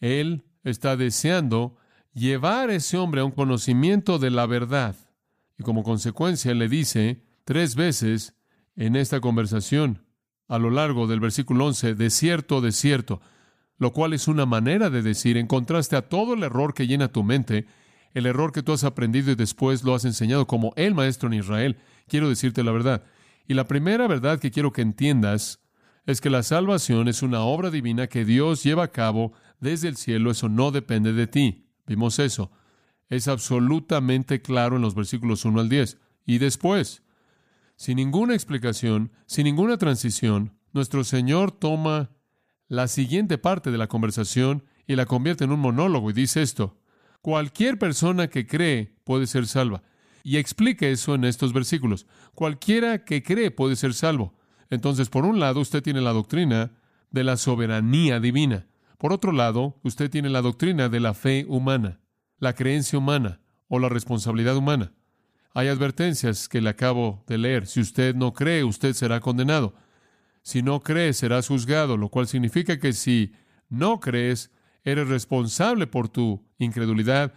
Él 0.00 0.44
está 0.64 0.96
deseando 0.96 1.76
llevar 2.14 2.70
a 2.70 2.74
ese 2.74 2.96
hombre 2.96 3.20
a 3.20 3.24
un 3.24 3.32
conocimiento 3.32 4.18
de 4.18 4.30
la 4.30 4.46
verdad. 4.46 4.96
Y 5.58 5.62
como 5.62 5.82
consecuencia 5.84 6.54
le 6.54 6.68
dice 6.68 7.22
tres 7.44 7.74
veces 7.74 8.34
en 8.76 8.96
esta 8.96 9.20
conversación, 9.20 10.04
a 10.46 10.58
lo 10.58 10.70
largo 10.70 11.06
del 11.06 11.20
versículo 11.20 11.66
11, 11.66 11.94
de 11.94 12.10
cierto, 12.10 12.60
de 12.60 12.72
cierto, 12.72 13.20
lo 13.76 13.92
cual 13.92 14.12
es 14.14 14.26
una 14.26 14.46
manera 14.46 14.88
de 14.88 15.02
decir, 15.02 15.36
en 15.36 15.46
contraste 15.46 15.96
a 15.96 16.08
todo 16.08 16.34
el 16.34 16.42
error 16.42 16.74
que 16.74 16.86
llena 16.86 17.08
tu 17.08 17.22
mente, 17.22 17.66
el 18.14 18.26
error 18.26 18.52
que 18.52 18.62
tú 18.62 18.72
has 18.72 18.84
aprendido 18.84 19.30
y 19.30 19.34
después 19.34 19.82
lo 19.84 19.94
has 19.94 20.04
enseñado 20.04 20.46
como 20.46 20.72
el 20.76 20.94
maestro 20.94 21.28
en 21.28 21.34
Israel, 21.34 21.78
quiero 22.06 22.28
decirte 22.28 22.64
la 22.64 22.72
verdad. 22.72 23.04
Y 23.46 23.54
la 23.54 23.66
primera 23.66 24.06
verdad 24.06 24.38
que 24.38 24.50
quiero 24.50 24.72
que 24.72 24.82
entiendas 24.82 25.60
es 26.06 26.20
que 26.20 26.30
la 26.30 26.42
salvación 26.42 27.08
es 27.08 27.22
una 27.22 27.42
obra 27.42 27.70
divina 27.70 28.06
que 28.06 28.24
Dios 28.24 28.62
lleva 28.62 28.84
a 28.84 28.92
cabo 28.92 29.32
desde 29.60 29.88
el 29.88 29.96
cielo, 29.96 30.30
eso 30.30 30.48
no 30.48 30.70
depende 30.70 31.12
de 31.12 31.26
ti. 31.26 31.66
Vimos 31.86 32.18
eso. 32.18 32.50
Es 33.08 33.28
absolutamente 33.28 34.42
claro 34.42 34.76
en 34.76 34.82
los 34.82 34.94
versículos 34.94 35.44
1 35.44 35.60
al 35.60 35.68
10. 35.68 35.98
Y 36.26 36.38
después, 36.38 37.02
sin 37.76 37.96
ninguna 37.96 38.34
explicación, 38.34 39.12
sin 39.26 39.44
ninguna 39.44 39.78
transición, 39.78 40.58
nuestro 40.72 41.04
Señor 41.04 41.52
toma 41.52 42.10
la 42.68 42.88
siguiente 42.88 43.38
parte 43.38 43.70
de 43.70 43.78
la 43.78 43.86
conversación 43.88 44.64
y 44.86 44.96
la 44.96 45.06
convierte 45.06 45.44
en 45.44 45.52
un 45.52 45.60
monólogo 45.60 46.10
y 46.10 46.12
dice 46.12 46.42
esto. 46.42 46.78
Cualquier 47.20 47.78
persona 47.78 48.28
que 48.28 48.46
cree 48.46 48.94
puede 49.04 49.26
ser 49.26 49.46
salva. 49.46 49.82
Y 50.22 50.36
explica 50.36 50.86
eso 50.86 51.14
en 51.14 51.24
estos 51.24 51.52
versículos. 51.52 52.06
Cualquiera 52.34 53.04
que 53.04 53.22
cree 53.22 53.50
puede 53.50 53.76
ser 53.76 53.94
salvo. 53.94 54.34
Entonces, 54.70 55.08
por 55.08 55.24
un 55.24 55.40
lado, 55.40 55.60
usted 55.60 55.82
tiene 55.82 56.00
la 56.00 56.12
doctrina 56.12 56.72
de 57.10 57.24
la 57.24 57.36
soberanía 57.36 58.20
divina. 58.20 58.66
Por 58.98 59.12
otro 59.12 59.32
lado, 59.32 59.78
usted 59.82 60.10
tiene 60.10 60.28
la 60.28 60.42
doctrina 60.42 60.88
de 60.88 61.00
la 61.00 61.14
fe 61.14 61.46
humana, 61.48 62.00
la 62.38 62.54
creencia 62.54 62.98
humana 62.98 63.40
o 63.68 63.78
la 63.78 63.88
responsabilidad 63.88 64.56
humana. 64.56 64.92
Hay 65.54 65.68
advertencias 65.68 66.48
que 66.48 66.60
le 66.60 66.70
acabo 66.70 67.24
de 67.26 67.38
leer. 67.38 67.66
Si 67.66 67.80
usted 67.80 68.14
no 68.14 68.32
cree, 68.32 68.64
usted 68.64 68.92
será 68.92 69.20
condenado. 69.20 69.74
Si 70.42 70.62
no 70.62 70.80
cree, 70.80 71.12
serás 71.12 71.48
juzgado, 71.48 71.96
lo 71.96 72.08
cual 72.10 72.26
significa 72.26 72.78
que 72.78 72.92
si 72.92 73.32
no 73.68 74.00
crees, 74.00 74.50
eres 74.90 75.08
responsable 75.08 75.86
por 75.86 76.08
tu 76.08 76.44
incredulidad, 76.58 77.34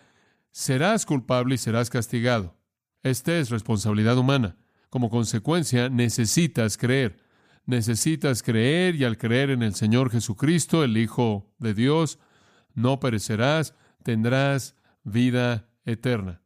serás 0.51 1.05
culpable 1.05 1.55
y 1.55 1.58
serás 1.58 1.89
castigado. 1.89 2.55
Esta 3.03 3.38
es 3.38 3.50
responsabilidad 3.50 4.17
humana. 4.17 4.58
Como 4.89 5.10
consecuencia, 5.10 5.89
necesitas 5.89 6.77
creer. 6.77 7.17
Necesitas 7.65 8.43
creer 8.43 8.96
y 8.96 9.03
al 9.05 9.17
creer 9.17 9.50
en 9.50 9.63
el 9.63 9.75
Señor 9.75 10.12
Jesucristo, 10.12 10.84
el 10.84 10.98
Hijo 10.98 11.53
de 11.60 11.74
Dios, 11.74 12.20
no 12.74 13.00
perecerás, 13.00 13.75
tendrás 14.03 14.75
vida 15.03 15.70
eterna. 15.86 16.41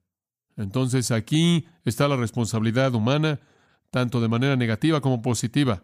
Entonces 0.57 1.11
aquí 1.11 1.67
está 1.83 2.07
la 2.07 2.15
responsabilidad 2.15 2.93
humana, 2.93 3.39
tanto 3.91 4.21
de 4.21 4.27
manera 4.27 4.55
negativa 4.55 5.01
como 5.01 5.21
positiva. 5.21 5.83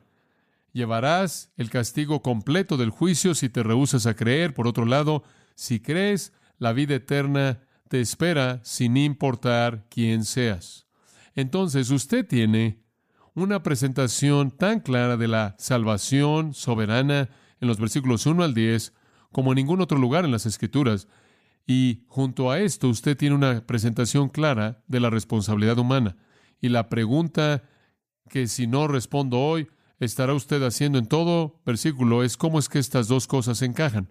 Llevarás 0.74 1.52
el 1.58 1.70
castigo 1.70 2.22
completo 2.22 2.78
del 2.78 2.90
juicio 2.90 3.36
si 3.36 3.50
te 3.50 3.64
rehusas 3.64 4.06
a 4.06 4.16
creer. 4.16 4.54
Por 4.54 4.68
otro 4.68 4.86
lado, 4.86 5.24
si 5.56 5.80
crees, 5.80 6.34
la 6.58 6.72
vida 6.74 6.96
eterna 6.96 7.62
te 7.90 8.00
espera 8.00 8.62
sin 8.64 8.96
importar 8.96 9.86
quién 9.90 10.24
seas. 10.24 10.88
Entonces 11.36 11.90
usted 11.90 12.26
tiene 12.26 12.82
una 13.34 13.64
presentación 13.64 14.52
tan 14.52 14.80
clara 14.80 15.18
de 15.18 15.28
la 15.28 15.56
salvación 15.58 16.54
soberana 16.54 17.30
en 17.60 17.68
los 17.68 17.80
versículos 17.80 18.26
1 18.26 18.44
al 18.44 18.54
10 18.54 18.94
como 19.32 19.52
en 19.52 19.58
ningún 19.58 19.82
otro 19.82 19.98
lugar 19.98 20.26
en 20.26 20.32
las 20.32 20.46
Escrituras. 20.46 21.08
Y 21.66 22.04
junto 22.08 22.52
a 22.52 22.60
esto 22.60 22.90
usted 22.90 23.16
tiene 23.16 23.36
una 23.36 23.66
presentación 23.66 24.30
clara 24.30 24.84
de 24.88 25.00
la 25.00 25.10
responsabilidad 25.10 25.78
humana. 25.78 26.18
Y 26.60 26.70
la 26.70 26.90
pregunta 26.90 27.64
que 28.30 28.48
si 28.48 28.68
no 28.68 28.88
respondo 28.88 29.40
hoy, 29.40 29.68
estará 30.02 30.34
usted 30.34 30.64
haciendo 30.64 30.98
en 30.98 31.06
todo 31.06 31.62
versículo 31.64 32.24
es 32.24 32.36
cómo 32.36 32.58
es 32.60 32.70
que 32.70 32.80
estas 32.80 33.08
dos 33.08 33.28
cosas 33.28 33.62
encajan. 33.62 34.10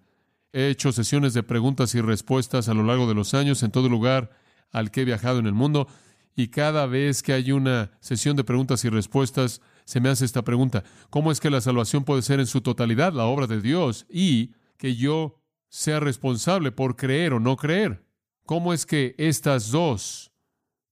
He 0.53 0.69
hecho 0.69 0.93
sesiones 0.93 1.35
de 1.35 1.43
preguntas 1.43 1.95
y 1.95 2.01
respuestas 2.01 2.69
a 2.69 2.75
lo 2.75 2.85
largo 2.85 3.09
de 3.09 3.15
los 3.15 3.35
años 3.35 3.63
en 3.63 3.73
todo 3.73 3.89
lugar 3.89 4.31
al 4.71 4.93
que 4.93 5.03
he 5.03 5.05
viajado 5.05 5.41
en 5.41 5.47
el 5.47 5.53
mundo 5.53 5.89
y 6.37 6.49
cada 6.49 6.87
vez 6.87 7.25
que 7.25 7.33
hay 7.33 7.51
una 7.51 7.91
sesión 8.01 8.37
de 8.37 8.45
preguntas 8.45 8.85
y 8.85 8.89
respuestas, 8.89 9.61
se 9.85 10.01
me 10.01 10.09
hace 10.09 10.25
esta 10.25 10.43
pregunta, 10.43 10.85
¿cómo 11.11 11.33
es 11.33 11.41
que 11.41 11.51
la 11.51 11.61
salvación 11.61 12.05
puede 12.05 12.23
ser 12.23 12.39
en 12.39 12.47
su 12.47 12.61
totalidad 12.61 13.13
la 13.13 13.25
obra 13.25 13.49
de 13.49 13.61
Dios 13.61 14.07
y 14.09 14.55
que 14.77 14.95
yo 14.95 15.43
sea 15.69 15.99
responsable 15.99 16.71
por 16.71 16.95
creer 16.95 17.33
o 17.33 17.41
no 17.41 17.57
creer? 17.57 18.07
¿Cómo 18.47 18.73
es 18.73 18.87
que 18.87 19.17
estas 19.19 19.73
dos 19.73 20.31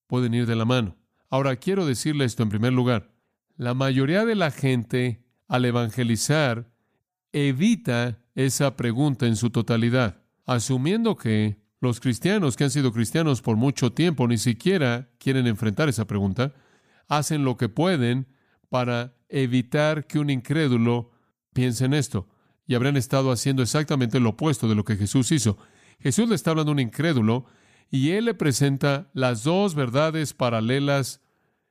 pueden 0.09 0.35
ir 0.35 0.47
de 0.47 0.57
la 0.57 0.65
mano? 0.65 0.97
Ahora, 1.31 1.55
quiero 1.57 1.87
decirle 1.87 2.25
esto 2.25 2.43
en 2.43 2.49
primer 2.49 2.73
lugar. 2.73 3.13
La 3.59 3.75
mayoría 3.75 4.25
de 4.25 4.37
la 4.37 4.53
gente, 4.53 5.25
al 5.49 5.65
evangelizar, 5.65 6.71
evita 7.33 8.21
esa 8.37 8.77
pregunta 8.77 9.27
en 9.27 9.35
su 9.35 9.51
totalidad, 9.51 10.23
asumiendo 10.47 11.17
que 11.17 11.59
los 11.81 11.99
cristianos 11.99 12.55
que 12.55 12.63
han 12.63 12.71
sido 12.71 12.93
cristianos 12.93 13.43
por 13.43 13.57
mucho 13.57 13.93
tiempo 13.93 14.29
ni 14.29 14.39
siquiera 14.39 15.11
quieren 15.19 15.49
enfrentar 15.49 15.89
esa 15.89 16.07
pregunta, 16.07 16.55
hacen 17.09 17.43
lo 17.43 17.57
que 17.57 17.69
pueden 17.69 18.29
para 18.69 19.17
evitar 19.29 20.07
que 20.07 20.21
un 20.21 20.31
incrédulo 20.31 21.11
piense 21.53 21.85
en 21.85 21.95
esto. 21.95 22.29
Y 22.65 22.77
habrán 22.77 22.97
estado 22.97 23.33
haciendo 23.33 23.65
exactamente 23.65 24.21
lo 24.21 24.31
opuesto 24.31 24.69
de 24.69 24.77
lo 24.77 24.85
que 24.85 24.95
Jesús 24.95 25.33
hizo. 25.33 25.59
Jesús 25.99 26.29
le 26.29 26.37
está 26.37 26.53
hablando 26.53 26.71
a 26.71 26.75
un 26.75 26.81
incrédulo 26.81 27.47
y 27.91 28.11
él 28.11 28.27
le 28.27 28.35
presenta 28.35 29.11
las 29.15 29.43
dos 29.43 29.75
verdades 29.75 30.33
paralelas, 30.33 31.23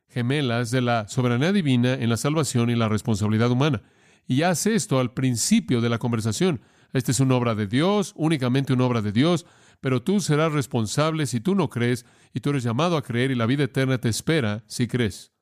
gemelas, 0.10 0.72
de 0.72 0.82
la 0.82 1.08
soberanía 1.08 1.52
divina 1.52 1.94
en 1.94 2.10
la 2.10 2.18
salvación 2.18 2.70
y 2.70 2.76
la 2.76 2.90
responsabilidad 2.90 3.52
humana. 3.52 3.84
Y 4.28 4.42
hace 4.42 4.76
esto 4.76 5.00
al 5.00 5.14
principio 5.14 5.82
de 5.82 5.90
la 5.90 6.00
conversación. 6.00 6.62
Esta 6.94 7.12
es 7.12 7.20
una 7.20 7.36
obra 7.36 7.56
de 7.56 7.68
Dios, 7.68 8.14
únicamente 8.16 8.74
una 8.74 8.86
obra 8.86 9.02
de 9.02 9.12
Dios 9.12 9.46
pero 9.82 10.02
tú 10.02 10.20
serás 10.20 10.52
responsable 10.52 11.26
si 11.26 11.40
tú 11.40 11.56
no 11.56 11.70
crees 11.70 12.06
y 12.34 12.40
tú 12.40 12.50
eres 12.50 12.64
llamado 12.64 12.98
a 12.98 13.04
creer 13.04 13.32
y 13.32 13.36
la 13.36 13.46
vida 13.46 13.64
eterna 13.64 14.00
te 14.00 14.10
espera 14.10 14.64
si 14.68 14.88
crees. 14.88 15.34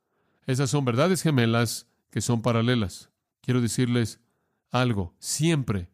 Esas 0.46 0.70
son 0.70 0.86
verdades 0.86 1.22
gemelas 1.22 1.88
que 2.12 2.22
son 2.22 2.42
paralelas. 2.42 3.12
Quiero 3.42 3.62
decirles 3.62 4.20
algo, 4.72 5.16
siempre 5.20 5.90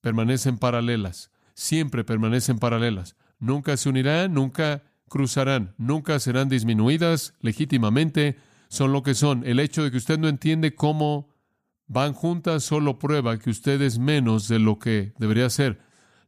permanecen 0.00 0.58
paralelas, 0.58 1.30
siempre 1.54 2.04
permanecen 2.04 2.58
paralelas. 2.58 3.16
Nunca 3.38 3.76
se 3.76 3.88
unirán, 3.88 4.34
nunca 4.34 4.82
cruzarán, 5.14 5.76
nunca 5.78 6.18
serán 6.18 6.48
disminuidas 6.48 7.34
legítimamente, 7.40 8.36
son 8.66 8.90
lo 8.90 9.04
que 9.04 9.14
son. 9.14 9.46
El 9.46 9.60
hecho 9.60 9.84
de 9.84 9.92
que 9.92 9.96
usted 9.96 10.18
no 10.18 10.26
entiende 10.26 10.74
cómo 10.74 11.28
van 11.86 12.14
juntas 12.14 12.64
solo 12.64 12.98
prueba 12.98 13.38
que 13.38 13.50
usted 13.50 13.80
es 13.80 14.00
menos 14.00 14.48
de 14.48 14.58
lo 14.58 14.80
que 14.80 15.14
debería 15.18 15.48
ser 15.50 15.78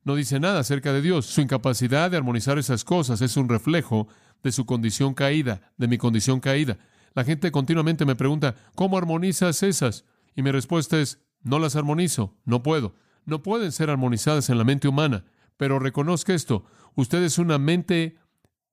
no 0.07 0.15
dice 0.15 0.39
nada 0.39 0.61
acerca 0.61 0.93
de 0.93 1.03
Dios. 1.03 1.27
Su 1.27 1.41
incapacidad 1.41 2.13
de 2.13 2.17
armonizar 2.17 2.59
esas 2.59 2.85
cosas 2.85 3.21
es 3.23 3.37
un 3.37 3.49
reflejo 3.49 4.07
de 4.45 4.53
su 4.53 4.65
condición 4.65 5.15
caída, 5.15 5.73
de 5.79 5.89
mi 5.89 5.99
condición 5.99 6.39
caída. 6.39 6.79
La 7.15 7.25
gente 7.25 7.51
continuamente 7.51 8.05
me 8.05 8.15
pregunta, 8.15 8.55
¿cómo 8.77 8.97
armonizas 8.97 9.65
esas? 9.65 10.05
Y 10.37 10.43
mi 10.43 10.53
respuesta 10.53 11.01
es, 11.01 11.19
no 11.43 11.59
las 11.59 11.75
armonizo, 11.75 12.37
no 12.45 12.63
puedo. 12.63 12.95
No 13.25 13.43
pueden 13.43 13.73
ser 13.73 13.91
armonizadas 13.91 14.49
en 14.49 14.59
la 14.59 14.65
mente 14.65 14.87
humana, 14.87 15.25
pero 15.57 15.81
reconozca 15.81 16.35
esto, 16.35 16.67
usted 16.95 17.25
es 17.25 17.39
una 17.39 17.59
mente 17.59 18.17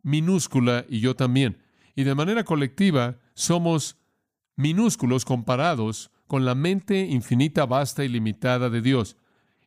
minúscula 0.04 0.86
y 0.88 1.00
yo 1.00 1.16
también. 1.16 1.58
Y 1.96 2.04
de 2.04 2.16
manera 2.16 2.44
colectiva 2.44 3.18
somos 3.34 3.98
minúsculos 4.56 5.26
comparados 5.26 6.12
con 6.28 6.46
la 6.46 6.56
mente 6.56 7.08
infinita, 7.08 7.66
vasta 7.66 8.04
y 8.04 8.10
limitada 8.10 8.70
de 8.70 8.82
Dios. 8.82 9.18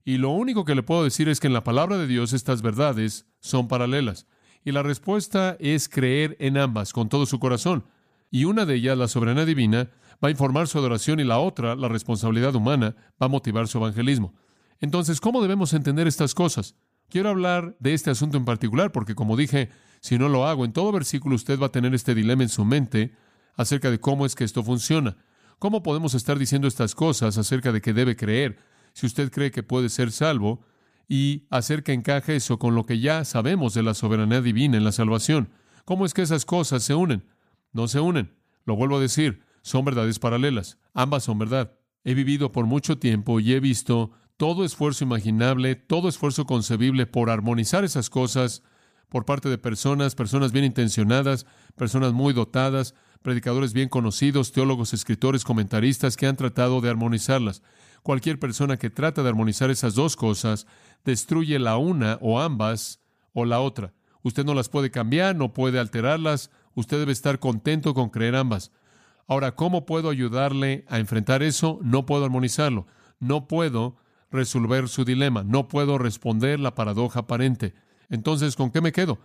Y 0.05 0.19
lo 0.19 0.31
único 0.31 0.64
que 0.64 0.75
le 0.75 0.83
puedo 0.85 1.02
decir 1.02 1.28
es 1.28 1.40
que 1.40 1.49
en 1.49 1.52
la 1.52 1.64
palabra 1.64 1.99
de 1.99 2.07
Dios 2.07 2.33
estas 2.33 2.62
verdades 2.62 3.26
son 3.40 3.66
paralelas. 3.66 4.26
Y 4.64 4.73
la 4.73 4.83
respuesta 4.83 5.57
es 5.59 5.88
creer 5.88 6.37
en 6.38 6.57
ambas 6.57 6.93
con 6.93 7.09
todo 7.09 7.26
su 7.26 7.38
corazón. 7.38 7.87
Y 8.31 8.45
una 8.45 8.66
de 8.66 8.75
ellas, 8.75 8.99
la 8.99 9.09
soberanía 9.09 9.45
divina, 9.45 9.90
va 10.23 10.28
a 10.28 10.31
informar 10.31 10.69
su 10.69 10.78
adoración 10.78 11.21
y 11.21 11.25
la 11.25 11.38
otra, 11.38 11.76
la 11.76 11.88
responsabilidad 11.88 12.55
humana, 12.55 12.97
va 13.21 13.26
a 13.26 13.28
motivar 13.28 13.69
su 13.69 13.78
evangelismo. 13.78 14.35
Entonces, 14.81 15.21
¿cómo 15.21 15.43
debemos 15.43 15.73
entender 15.73 16.07
estas 16.07 16.35
cosas? 16.35 16.75
Quiero 17.09 17.28
hablar 17.28 17.76
de 17.78 17.95
este 17.95 18.11
asunto 18.11 18.37
en 18.37 18.45
particular 18.45 18.93
porque, 18.93 19.14
como 19.14 19.37
dije, 19.37 19.71
si 20.00 20.18
no 20.18 20.28
lo 20.28 20.46
hago, 20.46 20.64
en 20.64 20.72
todo 20.72 20.92
versículo 20.92 21.36
usted 21.36 21.58
va 21.58 21.66
a 21.66 21.72
tener 21.72 21.94
este 21.94 22.14
dilema 22.14 22.42
en 22.42 22.48
su 22.48 22.64
mente 22.64 23.14
acerca 23.56 23.90
de 23.90 24.00
cómo 24.00 24.26
es 24.26 24.34
que 24.34 24.44
esto 24.44 24.62
funciona. 24.62 25.16
¿Cómo 25.58 25.82
podemos 25.82 26.14
estar 26.14 26.38
diciendo 26.38 26.68
estas 26.68 26.94
cosas 26.94 27.38
acerca 27.38 27.72
de 27.72 27.80
que 27.80 27.94
debe 27.94 28.16
creer 28.16 28.58
si 28.92 29.06
usted 29.06 29.30
cree 29.30 29.50
que 29.50 29.62
puede 29.62 29.88
ser 29.88 30.12
salvo 30.12 30.64
y 31.08 31.46
hacer 31.50 31.82
que 31.82 31.92
encaje 31.92 32.36
eso 32.36 32.58
con 32.58 32.74
lo 32.74 32.84
que 32.84 33.00
ya 33.00 33.24
sabemos 33.24 33.72
de 33.74 33.82
la 33.82 33.94
soberanía 33.94 34.42
divina 34.42 34.76
en 34.76 34.84
la 34.84 34.92
salvación? 34.92 35.50
¿Cómo 35.84 36.04
es 36.04 36.14
que 36.14 36.22
esas 36.22 36.44
cosas 36.44 36.82
se 36.82 36.94
unen? 36.94 37.24
No 37.72 37.88
se 37.88 38.00
unen. 38.00 38.34
Lo 38.64 38.76
vuelvo 38.76 38.98
a 38.98 39.00
decir, 39.00 39.42
son 39.62 39.84
verdades 39.84 40.18
paralelas. 40.18 40.78
Ambas 40.92 41.24
son 41.24 41.38
verdad. 41.38 41.72
He 42.04 42.14
vivido 42.14 42.52
por 42.52 42.66
mucho 42.66 42.98
tiempo 42.98 43.40
y 43.40 43.52
he 43.52 43.60
visto 43.60 44.12
todo 44.36 44.64
esfuerzo 44.64 45.04
imaginable, 45.04 45.74
todo 45.74 46.08
esfuerzo 46.08 46.44
concebible 46.44 47.06
por 47.06 47.30
armonizar 47.30 47.84
esas 47.84 48.10
cosas 48.10 48.62
por 49.08 49.25
parte 49.25 49.48
de 49.48 49.58
personas, 49.58 50.14
personas 50.14 50.52
bien 50.52 50.64
intencionadas, 50.64 51.46
personas 51.76 52.12
muy 52.12 52.32
dotadas, 52.32 52.94
predicadores 53.22 53.72
bien 53.72 53.88
conocidos, 53.88 54.52
teólogos, 54.52 54.94
escritores, 54.94 55.44
comentaristas 55.44 56.16
que 56.16 56.26
han 56.26 56.36
tratado 56.36 56.80
de 56.80 56.90
armonizarlas. 56.90 57.62
Cualquier 58.02 58.38
persona 58.38 58.76
que 58.76 58.90
trata 58.90 59.22
de 59.22 59.28
armonizar 59.28 59.70
esas 59.70 59.94
dos 59.94 60.16
cosas 60.16 60.66
destruye 61.04 61.58
la 61.58 61.76
una 61.76 62.18
o 62.20 62.40
ambas 62.40 63.00
o 63.32 63.44
la 63.44 63.60
otra. 63.60 63.94
Usted 64.22 64.44
no 64.44 64.54
las 64.54 64.68
puede 64.68 64.90
cambiar, 64.90 65.36
no 65.36 65.52
puede 65.52 65.78
alterarlas, 65.78 66.50
usted 66.75 66.98
debe 66.98 67.12
estar 67.12 67.38
contento 67.38 67.94
con 67.94 68.10
creer 68.10 68.36
ambas. 68.36 68.72
Ahora, 69.28 69.56
¿cómo 69.56 69.86
puedo 69.86 70.10
ayudarle 70.10 70.84
a 70.88 70.98
enfrentar 70.98 71.42
eso? 71.42 71.80
No 71.82 72.06
puedo 72.06 72.25
armonizarlo, 72.25 72.86
no 73.18 73.48
puedo 73.48 73.96
resolver 74.30 74.88
su 74.88 75.04
dilema, 75.04 75.42
no 75.42 75.68
puedo 75.68 75.98
responder 75.98 76.60
la 76.60 76.75
paradoja 76.75 77.20
aparente. 77.20 77.75
Entonces, 78.10 78.56
¿con 78.56 78.70
qué 78.70 78.80
me 78.80 78.92
quedo? 78.92 79.18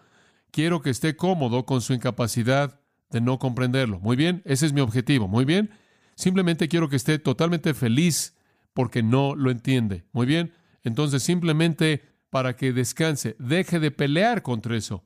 Quiero 0.51 0.81
que 0.81 0.89
esté 0.89 1.15
cómodo 1.15 1.65
con 1.65 1.81
su 1.81 1.93
incapacidad 1.93 2.79
de 3.09 3.21
no 3.21 3.39
comprenderlo. 3.39 3.99
Muy 3.99 4.15
bien, 4.15 4.41
ese 4.45 4.65
es 4.65 4.73
mi 4.73 4.81
objetivo. 4.81 5.27
Muy 5.27 5.45
bien, 5.45 5.71
simplemente 6.15 6.67
quiero 6.67 6.89
que 6.89 6.95
esté 6.95 7.19
totalmente 7.19 7.73
feliz 7.73 8.35
porque 8.73 9.03
no 9.03 9.35
lo 9.35 9.51
entiende. 9.51 10.05
Muy 10.11 10.25
bien, 10.25 10.53
entonces 10.83 11.23
simplemente 11.23 12.01
para 12.29 12.55
que 12.55 12.71
descanse, 12.71 13.35
deje 13.39 13.79
de 13.79 13.91
pelear 13.91 14.41
contra 14.41 14.75
eso. 14.75 15.03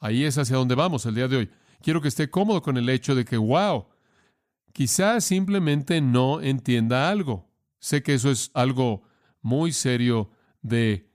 Ahí 0.00 0.24
es 0.24 0.38
hacia 0.38 0.56
donde 0.56 0.76
vamos 0.76 1.04
el 1.06 1.16
día 1.16 1.26
de 1.26 1.36
hoy. 1.36 1.50
Quiero 1.82 2.00
que 2.00 2.08
esté 2.08 2.30
cómodo 2.30 2.62
con 2.62 2.76
el 2.76 2.88
hecho 2.88 3.14
de 3.14 3.24
que, 3.24 3.36
wow, 3.36 3.86
quizás 4.72 5.24
simplemente 5.24 6.00
no 6.00 6.40
entienda 6.40 7.10
algo. 7.10 7.50
Sé 7.80 8.02
que 8.02 8.14
eso 8.14 8.30
es 8.30 8.50
algo 8.54 9.02
muy 9.42 9.72
serio 9.72 10.30
de 10.62 11.07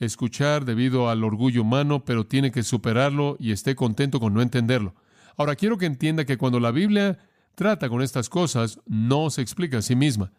escuchar 0.00 0.64
debido 0.64 1.08
al 1.08 1.22
orgullo 1.22 1.62
humano, 1.62 2.04
pero 2.04 2.26
tiene 2.26 2.50
que 2.50 2.62
superarlo 2.62 3.36
y 3.38 3.52
esté 3.52 3.76
contento 3.76 4.18
con 4.18 4.34
no 4.34 4.42
entenderlo. 4.42 4.94
Ahora, 5.36 5.54
quiero 5.56 5.78
que 5.78 5.86
entienda 5.86 6.24
que 6.24 6.38
cuando 6.38 6.58
la 6.58 6.70
Biblia 6.70 7.18
trata 7.54 7.88
con 7.88 8.02
estas 8.02 8.28
cosas, 8.28 8.80
no 8.86 9.30
se 9.30 9.42
explica 9.42 9.78
a 9.78 9.82
sí 9.82 9.94
misma. 9.94 10.32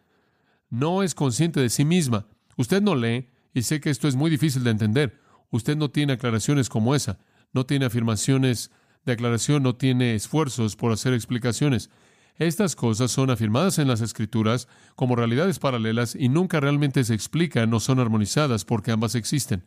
No 0.68 1.02
es 1.02 1.14
consciente 1.14 1.60
de 1.60 1.70
sí 1.70 1.84
misma. 1.84 2.26
Usted 2.56 2.82
no 2.82 2.94
lee, 2.94 3.30
y 3.54 3.62
sé 3.62 3.80
que 3.80 3.90
esto 3.90 4.08
es 4.08 4.16
muy 4.16 4.30
difícil 4.30 4.64
de 4.64 4.70
entender. 4.70 5.20
Usted 5.50 5.76
no 5.76 5.90
tiene 5.90 6.14
aclaraciones 6.14 6.68
como 6.68 6.94
esa. 6.94 7.18
No 7.52 7.66
tiene 7.66 7.84
afirmaciones 7.84 8.70
de 9.04 9.12
aclaración, 9.12 9.62
no 9.62 9.76
tiene 9.76 10.14
esfuerzos 10.14 10.76
por 10.76 10.92
hacer 10.92 11.12
explicaciones. 11.12 11.90
Estas 12.38 12.74
cosas 12.74 13.10
son 13.10 13.30
afirmadas 13.30 13.78
en 13.78 13.88
las 13.88 14.00
Escrituras 14.00 14.68
como 14.96 15.16
realidades 15.16 15.58
paralelas 15.58 16.14
y 16.14 16.28
nunca 16.28 16.60
realmente 16.60 17.04
se 17.04 17.14
explican 17.14 17.72
o 17.74 17.80
son 17.80 18.00
armonizadas 18.00 18.64
porque 18.64 18.90
ambas 18.90 19.14
existen. 19.14 19.64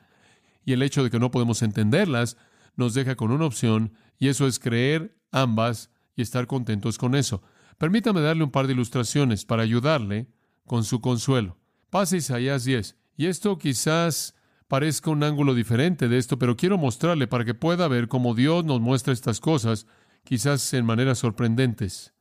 Y 0.66 0.74
el 0.74 0.82
hecho 0.82 1.04
de 1.04 1.12
que 1.12 1.20
no 1.20 1.32
podemos 1.32 1.62
entenderlas 1.62 2.38
nos 2.76 2.94
deja 2.94 3.16
con 3.16 3.32
una 3.32 3.46
opción 3.46 3.94
y 4.18 4.30
eso 4.30 4.48
es 4.48 4.60
creer 4.60 5.16
ambas 5.32 5.92
y 6.16 6.22
estar 6.22 6.48
contentos 6.48 6.98
con 6.98 7.16
eso. 7.16 7.44
Permítame 7.78 8.22
darle 8.22 8.44
un 8.44 8.52
par 8.52 8.68
de 8.68 8.74
ilustraciones 8.74 9.46
para 9.46 9.64
ayudarle 9.64 10.28
con 10.66 10.84
su 10.84 11.02
consuelo. 11.02 11.58
Pase 11.90 12.18
Isaías 12.18 12.64
10. 12.64 12.96
Y 13.18 13.28
esto 13.28 13.58
quizás 13.58 14.36
parezca 14.68 15.12
un 15.12 15.24
ángulo 15.24 15.54
diferente 15.54 16.08
de 16.08 16.18
esto, 16.18 16.40
pero 16.40 16.58
quiero 16.58 16.78
mostrarle 16.78 17.28
para 17.28 17.46
que 17.46 17.54
pueda 17.54 17.88
ver 17.88 18.08
cómo 18.08 18.34
Dios 18.34 18.66
nos 18.66 18.82
muestra 18.82 19.14
estas 19.14 19.40
cosas, 19.40 19.86
quizás 20.24 20.74
en 20.74 20.86
maneras 20.86 21.20
sorprendentes. 21.20 22.15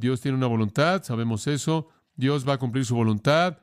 Dios 0.00 0.20
tiene 0.20 0.36
una 0.36 0.46
voluntad, 0.46 1.02
sabemos 1.04 1.46
eso. 1.46 1.88
Dios 2.16 2.48
va 2.48 2.54
a 2.54 2.58
cumplir 2.58 2.84
su 2.84 2.96
voluntad. 2.96 3.58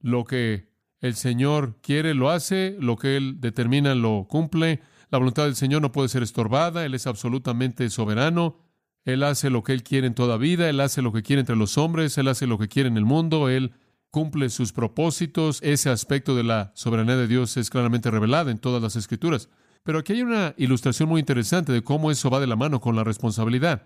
Lo 0.00 0.24
que 0.24 0.72
el 1.00 1.14
Señor 1.14 1.76
quiere 1.82 2.14
lo 2.14 2.30
hace, 2.30 2.76
lo 2.80 2.96
que 2.96 3.16
Él 3.16 3.40
determina 3.40 3.94
lo 3.94 4.26
cumple. 4.28 4.80
La 5.10 5.18
voluntad 5.18 5.44
del 5.44 5.56
Señor 5.56 5.82
no 5.82 5.92
puede 5.92 6.08
ser 6.08 6.22
estorbada, 6.22 6.84
Él 6.86 6.94
es 6.94 7.06
absolutamente 7.06 7.90
soberano. 7.90 8.58
Él 9.04 9.24
hace 9.24 9.50
lo 9.50 9.64
que 9.64 9.72
Él 9.72 9.82
quiere 9.82 10.06
en 10.06 10.14
toda 10.14 10.36
vida, 10.36 10.70
Él 10.70 10.80
hace 10.80 11.02
lo 11.02 11.12
que 11.12 11.22
quiere 11.22 11.40
entre 11.40 11.56
los 11.56 11.76
hombres, 11.76 12.16
Él 12.18 12.28
hace 12.28 12.46
lo 12.46 12.56
que 12.58 12.68
quiere 12.68 12.88
en 12.88 12.96
el 12.96 13.04
mundo, 13.04 13.48
Él 13.48 13.74
cumple 14.10 14.48
sus 14.48 14.72
propósitos. 14.72 15.58
Ese 15.62 15.90
aspecto 15.90 16.36
de 16.36 16.44
la 16.44 16.70
soberanía 16.74 17.16
de 17.16 17.26
Dios 17.26 17.56
es 17.56 17.68
claramente 17.68 18.10
revelado 18.10 18.50
en 18.50 18.58
todas 18.58 18.80
las 18.80 18.94
escrituras. 18.94 19.48
Pero 19.82 19.98
aquí 19.98 20.12
hay 20.12 20.22
una 20.22 20.54
ilustración 20.56 21.08
muy 21.08 21.18
interesante 21.18 21.72
de 21.72 21.82
cómo 21.82 22.12
eso 22.12 22.30
va 22.30 22.38
de 22.38 22.46
la 22.46 22.54
mano 22.54 22.80
con 22.80 22.94
la 22.94 23.02
responsabilidad 23.02 23.82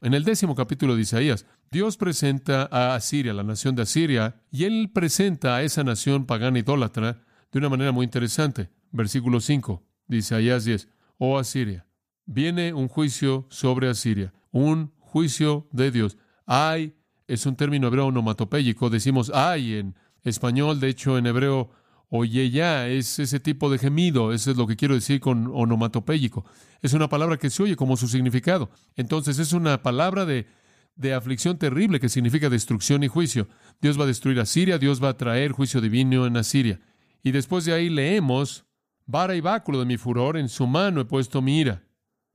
En 0.00 0.14
el 0.14 0.24
décimo 0.24 0.54
capítulo 0.54 0.96
de 0.96 1.02
Isaías, 1.02 1.46
Dios 1.70 1.96
presenta 1.96 2.68
a 2.70 2.94
Asiria, 2.94 3.32
la 3.32 3.42
nación 3.42 3.74
de 3.74 3.82
Asiria, 3.82 4.42
y 4.50 4.64
él 4.64 4.90
presenta 4.92 5.56
a 5.56 5.62
esa 5.62 5.84
nación 5.84 6.26
pagana 6.26 6.58
idólatra 6.58 7.22
de 7.50 7.58
una 7.58 7.68
manera 7.68 7.92
muy 7.92 8.04
interesante. 8.04 8.70
Versículo 8.92 9.40
5 9.40 9.82
de 10.06 10.16
Isaías 10.16 10.64
10. 10.64 10.88
Oh 11.18 11.38
Asiria, 11.38 11.86
viene 12.24 12.72
un 12.72 12.88
juicio 12.88 13.46
sobre 13.50 13.88
Asiria, 13.88 14.32
un 14.50 14.92
juicio 14.98 15.68
de 15.72 15.90
Dios. 15.90 16.18
Ay, 16.46 16.96
es 17.26 17.46
un 17.46 17.56
término 17.56 17.88
hebreo 17.88 18.06
onomatopéyico, 18.06 18.90
decimos 18.90 19.30
ay 19.34 19.74
en 19.74 19.94
español, 20.22 20.80
de 20.80 20.88
hecho 20.88 21.18
en 21.18 21.26
hebreo 21.26 21.70
oye 22.14 22.50
ya, 22.50 22.88
es 22.88 23.18
ese 23.18 23.40
tipo 23.40 23.70
de 23.70 23.78
gemido, 23.78 24.34
eso 24.34 24.50
es 24.50 24.56
lo 24.58 24.66
que 24.66 24.76
quiero 24.76 24.94
decir 24.94 25.18
con 25.18 25.50
onomatopéyico. 25.50 26.44
Es 26.82 26.92
una 26.92 27.08
palabra 27.08 27.38
que 27.38 27.48
se 27.48 27.62
oye 27.62 27.74
como 27.74 27.96
su 27.96 28.06
significado. 28.06 28.70
Entonces 28.96 29.38
es 29.38 29.54
una 29.54 29.82
palabra 29.82 30.26
de, 30.26 30.46
de 30.94 31.14
aflicción 31.14 31.56
terrible 31.56 32.00
que 32.00 32.10
significa 32.10 32.50
destrucción 32.50 33.02
y 33.02 33.08
juicio. 33.08 33.48
Dios 33.80 33.98
va 33.98 34.04
a 34.04 34.08
destruir 34.08 34.40
a 34.40 34.46
Siria, 34.46 34.76
Dios 34.76 35.02
va 35.02 35.08
a 35.08 35.16
traer 35.16 35.52
juicio 35.52 35.80
divino 35.80 36.26
en 36.26 36.36
Asiria. 36.36 36.80
Y 37.22 37.30
después 37.30 37.64
de 37.64 37.72
ahí 37.72 37.88
leemos, 37.88 38.66
vara 39.06 39.34
y 39.34 39.40
báculo 39.40 39.78
de 39.78 39.86
mi 39.86 39.96
furor, 39.96 40.36
en 40.36 40.50
su 40.50 40.66
mano 40.66 41.00
he 41.00 41.06
puesto 41.06 41.40
mi 41.40 41.60
ira. 41.60 41.82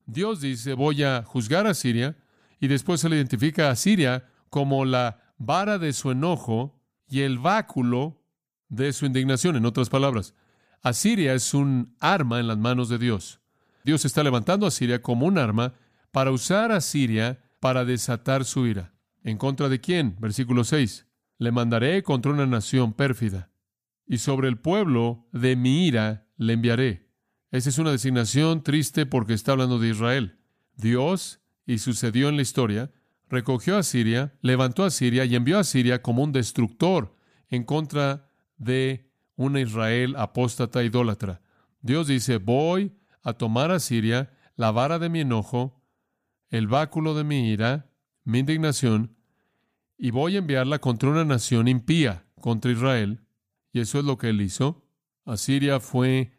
Dios 0.08 0.42
dice, 0.42 0.74
voy 0.74 1.04
a 1.04 1.22
juzgar 1.22 1.68
a 1.68 1.76
Siria, 1.76 2.18
y 2.60 2.68
después 2.68 3.00
se 3.00 3.10
le 3.10 3.18
identifica 3.18 3.70
a 3.70 3.76
Siria 3.76 4.26
como 4.50 4.86
la 4.86 5.34
vara 5.38 5.78
de 5.78 5.94
su 5.94 6.10
enojo 6.10 6.82
y 7.08 7.22
el 7.22 7.38
báculo 7.38 8.16
de 8.69 8.93
su 8.93 9.06
indignación. 9.06 9.56
En 9.56 9.65
otras 9.65 9.89
palabras, 9.89 10.34
Asiria 10.82 11.34
es 11.34 11.53
un 11.53 11.95
arma 11.99 12.39
en 12.39 12.47
las 12.47 12.58
manos 12.58 12.89
de 12.89 12.97
Dios. 12.97 13.39
Dios 13.84 14.06
está 14.06 14.23
levantando 14.23 14.67
a 14.67 14.71
Siria 14.71 15.01
como 15.01 15.25
un 15.25 15.38
arma 15.38 15.73
para 16.12 16.32
usar 16.32 16.71
a 16.71 16.82
Siria 16.82 17.39
para 17.60 17.86
desatar 17.86 18.45
su 18.45 18.67
ira. 18.67 18.93
¿En 19.23 19.38
contra 19.38 19.69
de 19.69 19.80
quién? 19.80 20.15
Versículo 20.19 20.63
6. 20.63 21.08
Le 21.39 21.51
mandaré 21.51 22.03
contra 22.03 22.32
una 22.32 22.45
nación 22.45 22.93
pérfida, 22.93 23.51
y 24.06 24.17
sobre 24.17 24.47
el 24.47 24.58
pueblo 24.58 25.27
de 25.32 25.56
mi 25.56 25.86
ira 25.88 26.27
le 26.38 26.53
enviaré. 26.53 27.12
Esa 27.51 27.69
es 27.69 27.77
una 27.77 27.91
designación 27.91 28.63
triste 28.63 29.06
porque 29.06 29.34
está 29.34 29.53
hablando 29.53 29.80
de 29.80 29.89
Israel. 29.89 30.39
Dios, 30.75 31.41
y 31.65 31.77
sucedió 31.80 32.30
en 32.30 32.36
la 32.36 32.41
historia, 32.41 32.91
recogió 33.30 33.77
a 33.77 33.84
Siria, 33.84 34.34
levantó 34.41 34.84
a 34.84 34.91
Siria 34.91 35.25
y 35.25 35.36
envió 35.36 35.60
a 35.60 35.63
Siria 35.63 36.01
como 36.01 36.23
un 36.23 36.32
destructor 36.32 37.15
en 37.49 37.63
contra 37.63 38.27
de 38.58 39.10
una 39.36 39.62
Israel 39.62 40.15
apóstata 40.17 40.84
idólatra. 40.84 41.41
Dios 41.82 42.08
dice, 42.08 42.38
voy 42.38 42.98
a 43.24 43.34
tomar 43.34 43.72
a 43.72 43.80
Siria 43.80 44.32
la 44.56 44.72
vara 44.72 45.00
de 45.00 45.10
mi 45.10 45.22
enojo, 45.22 45.84
el 46.50 46.67
báculo 46.67 47.13
de 47.13 47.24
mi 47.24 47.50
ira, 47.50 47.91
mi 48.24 48.39
indignación, 48.39 49.15
y 49.98 50.12
voy 50.12 50.36
a 50.36 50.39
enviarla 50.39 50.80
contra 50.80 51.10
una 51.10 51.26
nación 51.26 51.67
impía, 51.67 52.26
contra 52.39 52.72
Israel. 52.72 53.22
Y 53.72 53.80
eso 53.80 54.00
es 54.00 54.06
lo 54.06 54.17
que 54.17 54.30
él 54.30 54.41
hizo. 54.41 54.86
Asiria 55.26 55.80
fue 55.80 56.34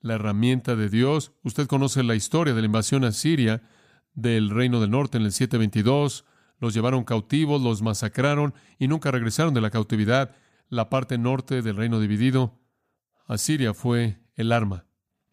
la 0.00 0.14
herramienta 0.14 0.76
de 0.76 0.88
Dios. 0.88 1.32
Usted 1.42 1.66
conoce 1.66 2.02
la 2.02 2.14
historia 2.14 2.54
de 2.54 2.60
la 2.60 2.66
invasión 2.66 3.04
a 3.04 3.12
Siria 3.12 3.62
del 4.14 4.50
reino 4.50 4.80
del 4.80 4.90
norte 4.90 5.18
en 5.18 5.24
el 5.24 5.32
722. 5.32 6.24
Los 6.58 6.74
llevaron 6.74 7.04
cautivos, 7.04 7.62
los 7.62 7.82
masacraron 7.82 8.54
y 8.78 8.88
nunca 8.88 9.10
regresaron 9.10 9.54
de 9.54 9.60
la 9.60 9.70
cautividad 9.70 10.34
la 10.72 10.88
parte 10.88 11.18
norte 11.18 11.60
del 11.60 11.76
reino 11.76 12.00
dividido, 12.00 12.58
Asiria 13.26 13.74
fue 13.74 14.22
el 14.36 14.52
arma. 14.52 14.86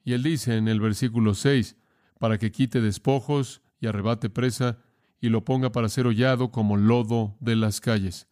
Y 0.04 0.12
él 0.12 0.22
dice 0.22 0.58
en 0.58 0.68
el 0.68 0.82
versículo 0.82 1.34
6, 1.34 1.78
para 2.20 2.38
que 2.38 2.52
quite 2.52 2.82
despojos 2.82 3.62
y 3.80 3.88
arrebate 3.88 4.30
presa 4.30 4.80
y 5.22 5.30
lo 5.30 5.46
ponga 5.46 5.72
para 5.72 5.88
ser 5.88 6.08
hollado 6.08 6.52
como 6.52 6.76
lodo 6.76 7.38
de 7.40 7.56
las 7.56 7.80
calles. 7.80 8.28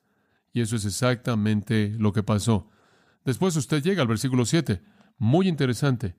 Y 0.52 0.60
eso 0.60 0.76
es 0.76 0.84
exactamente 0.84 1.96
lo 1.98 2.12
que 2.12 2.24
pasó. 2.24 2.70
Después 3.24 3.56
usted 3.56 3.82
llega 3.82 4.02
al 4.02 4.10
versículo 4.10 4.46
7, 4.46 4.82
muy 5.17 5.48
interesante. 5.48 6.17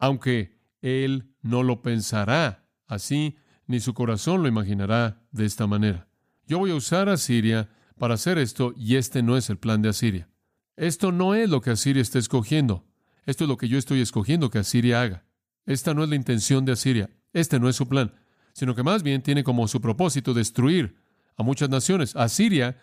Aunque 0.00 0.58
él 0.82 1.32
no 1.42 1.62
lo 1.62 1.80
pensará 1.80 2.66
así, 2.88 3.36
ni 3.68 3.78
su 3.78 3.94
corazón 3.94 4.42
lo 4.42 4.48
imaginará 4.48 5.22
de 5.30 5.44
esta 5.44 5.68
manera. 5.68 6.08
Yo 6.44 6.58
voy 6.58 6.72
a 6.72 6.74
usar 6.74 7.08
a 7.08 7.12
Asiria 7.12 7.70
para 7.98 8.14
hacer 8.14 8.38
esto 8.38 8.72
y 8.76 8.96
este 8.96 9.22
no 9.22 9.36
es 9.36 9.50
el 9.50 9.58
plan 9.58 9.82
de 9.82 9.90
Asiria. 9.90 10.28
Esto 10.76 11.12
no 11.12 11.34
es 11.34 11.50
lo 11.50 11.60
que 11.60 11.70
Asiria 11.70 12.02
está 12.02 12.18
escogiendo. 12.18 12.86
Esto 13.26 13.44
es 13.44 13.48
lo 13.48 13.56
que 13.56 13.68
yo 13.68 13.78
estoy 13.78 14.00
escogiendo 14.00 14.50
que 14.50 14.58
Asiria 14.58 15.02
haga. 15.02 15.24
Esta 15.66 15.92
no 15.92 16.02
es 16.02 16.08
la 16.08 16.16
intención 16.16 16.64
de 16.64 16.72
Asiria. 16.72 17.10
Este 17.32 17.60
no 17.60 17.68
es 17.68 17.76
su 17.76 17.88
plan, 17.88 18.14
sino 18.54 18.74
que 18.74 18.82
más 18.82 19.02
bien 19.02 19.22
tiene 19.22 19.44
como 19.44 19.68
su 19.68 19.80
propósito 19.80 20.32
destruir 20.32 20.96
a 21.36 21.42
muchas 21.42 21.68
naciones. 21.68 22.16
Asiria 22.16 22.80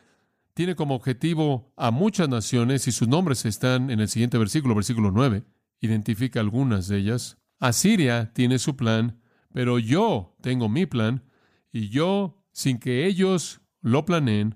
tiene 0.53 0.75
como 0.75 0.95
objetivo 0.95 1.73
a 1.75 1.91
muchas 1.91 2.29
naciones 2.29 2.87
y 2.87 2.91
sus 2.91 3.07
nombres 3.07 3.45
están 3.45 3.89
en 3.89 3.99
el 3.99 4.07
siguiente 4.07 4.37
versículo, 4.37 4.75
versículo 4.75 5.11
9. 5.11 5.43
Identifica 5.81 6.39
algunas 6.39 6.87
de 6.87 6.97
ellas. 6.97 7.37
Asiria 7.59 8.31
tiene 8.33 8.59
su 8.59 8.75
plan, 8.75 9.19
pero 9.53 9.79
yo 9.79 10.35
tengo 10.41 10.69
mi 10.69 10.85
plan 10.85 11.23
y 11.71 11.89
yo, 11.89 12.41
sin 12.51 12.77
que 12.77 13.05
ellos 13.05 13.61
lo 13.81 14.05
planeen 14.05 14.55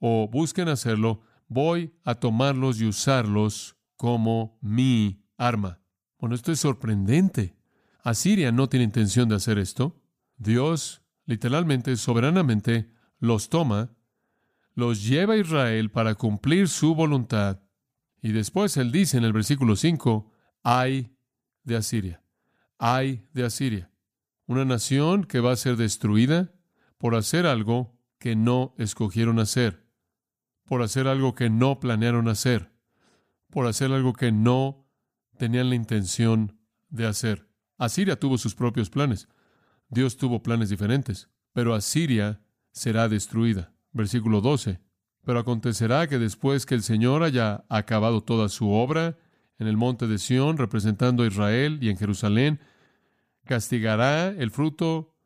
o 0.00 0.28
busquen 0.28 0.68
hacerlo, 0.68 1.22
voy 1.46 1.94
a 2.02 2.16
tomarlos 2.16 2.80
y 2.80 2.86
usarlos 2.86 3.76
como 3.96 4.58
mi 4.60 5.22
arma. 5.36 5.80
Bueno, 6.18 6.34
esto 6.34 6.50
es 6.50 6.60
sorprendente. 6.60 7.54
Asiria 8.02 8.50
no 8.50 8.68
tiene 8.68 8.84
intención 8.84 9.28
de 9.28 9.36
hacer 9.36 9.58
esto. 9.58 10.02
Dios, 10.36 11.02
literalmente, 11.26 11.96
soberanamente, 11.96 12.90
los 13.18 13.50
toma, 13.50 13.90
los 14.74 15.04
lleva 15.04 15.34
a 15.34 15.36
Israel 15.36 15.90
para 15.90 16.14
cumplir 16.14 16.68
su 16.68 16.94
voluntad. 16.94 17.60
Y 18.22 18.32
después 18.32 18.76
él 18.76 18.92
dice 18.92 19.18
en 19.18 19.24
el 19.24 19.32
versículo 19.32 19.76
5, 19.76 20.30
hay 20.62 21.14
de 21.64 21.76
Asiria, 21.76 22.22
hay 22.78 23.26
de 23.32 23.44
Asiria. 23.44 23.90
Una 24.46 24.64
nación 24.64 25.24
que 25.24 25.40
va 25.40 25.52
a 25.52 25.56
ser 25.56 25.76
destruida 25.76 26.52
por 26.98 27.14
hacer 27.14 27.46
algo 27.46 27.98
que 28.18 28.36
no 28.36 28.74
escogieron 28.76 29.38
hacer, 29.38 29.86
por 30.70 30.82
hacer 30.82 31.08
algo 31.08 31.34
que 31.34 31.50
no 31.50 31.80
planearon 31.80 32.28
hacer, 32.28 32.70
por 33.50 33.66
hacer 33.66 33.90
algo 33.90 34.12
que 34.12 34.30
no 34.30 34.86
tenían 35.36 35.68
la 35.68 35.74
intención 35.74 36.60
de 36.90 37.08
hacer. 37.08 37.48
Asiria 37.76 38.20
tuvo 38.20 38.38
sus 38.38 38.54
propios 38.54 38.88
planes. 38.88 39.26
Dios 39.88 40.16
tuvo 40.16 40.44
planes 40.44 40.68
diferentes, 40.68 41.28
pero 41.52 41.74
Asiria 41.74 42.40
será 42.70 43.08
destruida. 43.08 43.74
Versículo 43.90 44.40
12. 44.40 44.78
Pero 45.24 45.40
acontecerá 45.40 46.06
que 46.06 46.20
después 46.20 46.66
que 46.66 46.76
el 46.76 46.84
Señor 46.84 47.24
haya 47.24 47.64
acabado 47.68 48.22
toda 48.22 48.48
su 48.48 48.70
obra 48.70 49.18
en 49.58 49.66
el 49.66 49.76
monte 49.76 50.06
de 50.06 50.18
Sión, 50.18 50.56
representando 50.56 51.24
a 51.24 51.26
Israel 51.26 51.80
y 51.82 51.88
en 51.88 51.96
Jerusalén, 51.96 52.60
castigará 53.44 54.28
el 54.28 54.52
fruto 54.52 55.16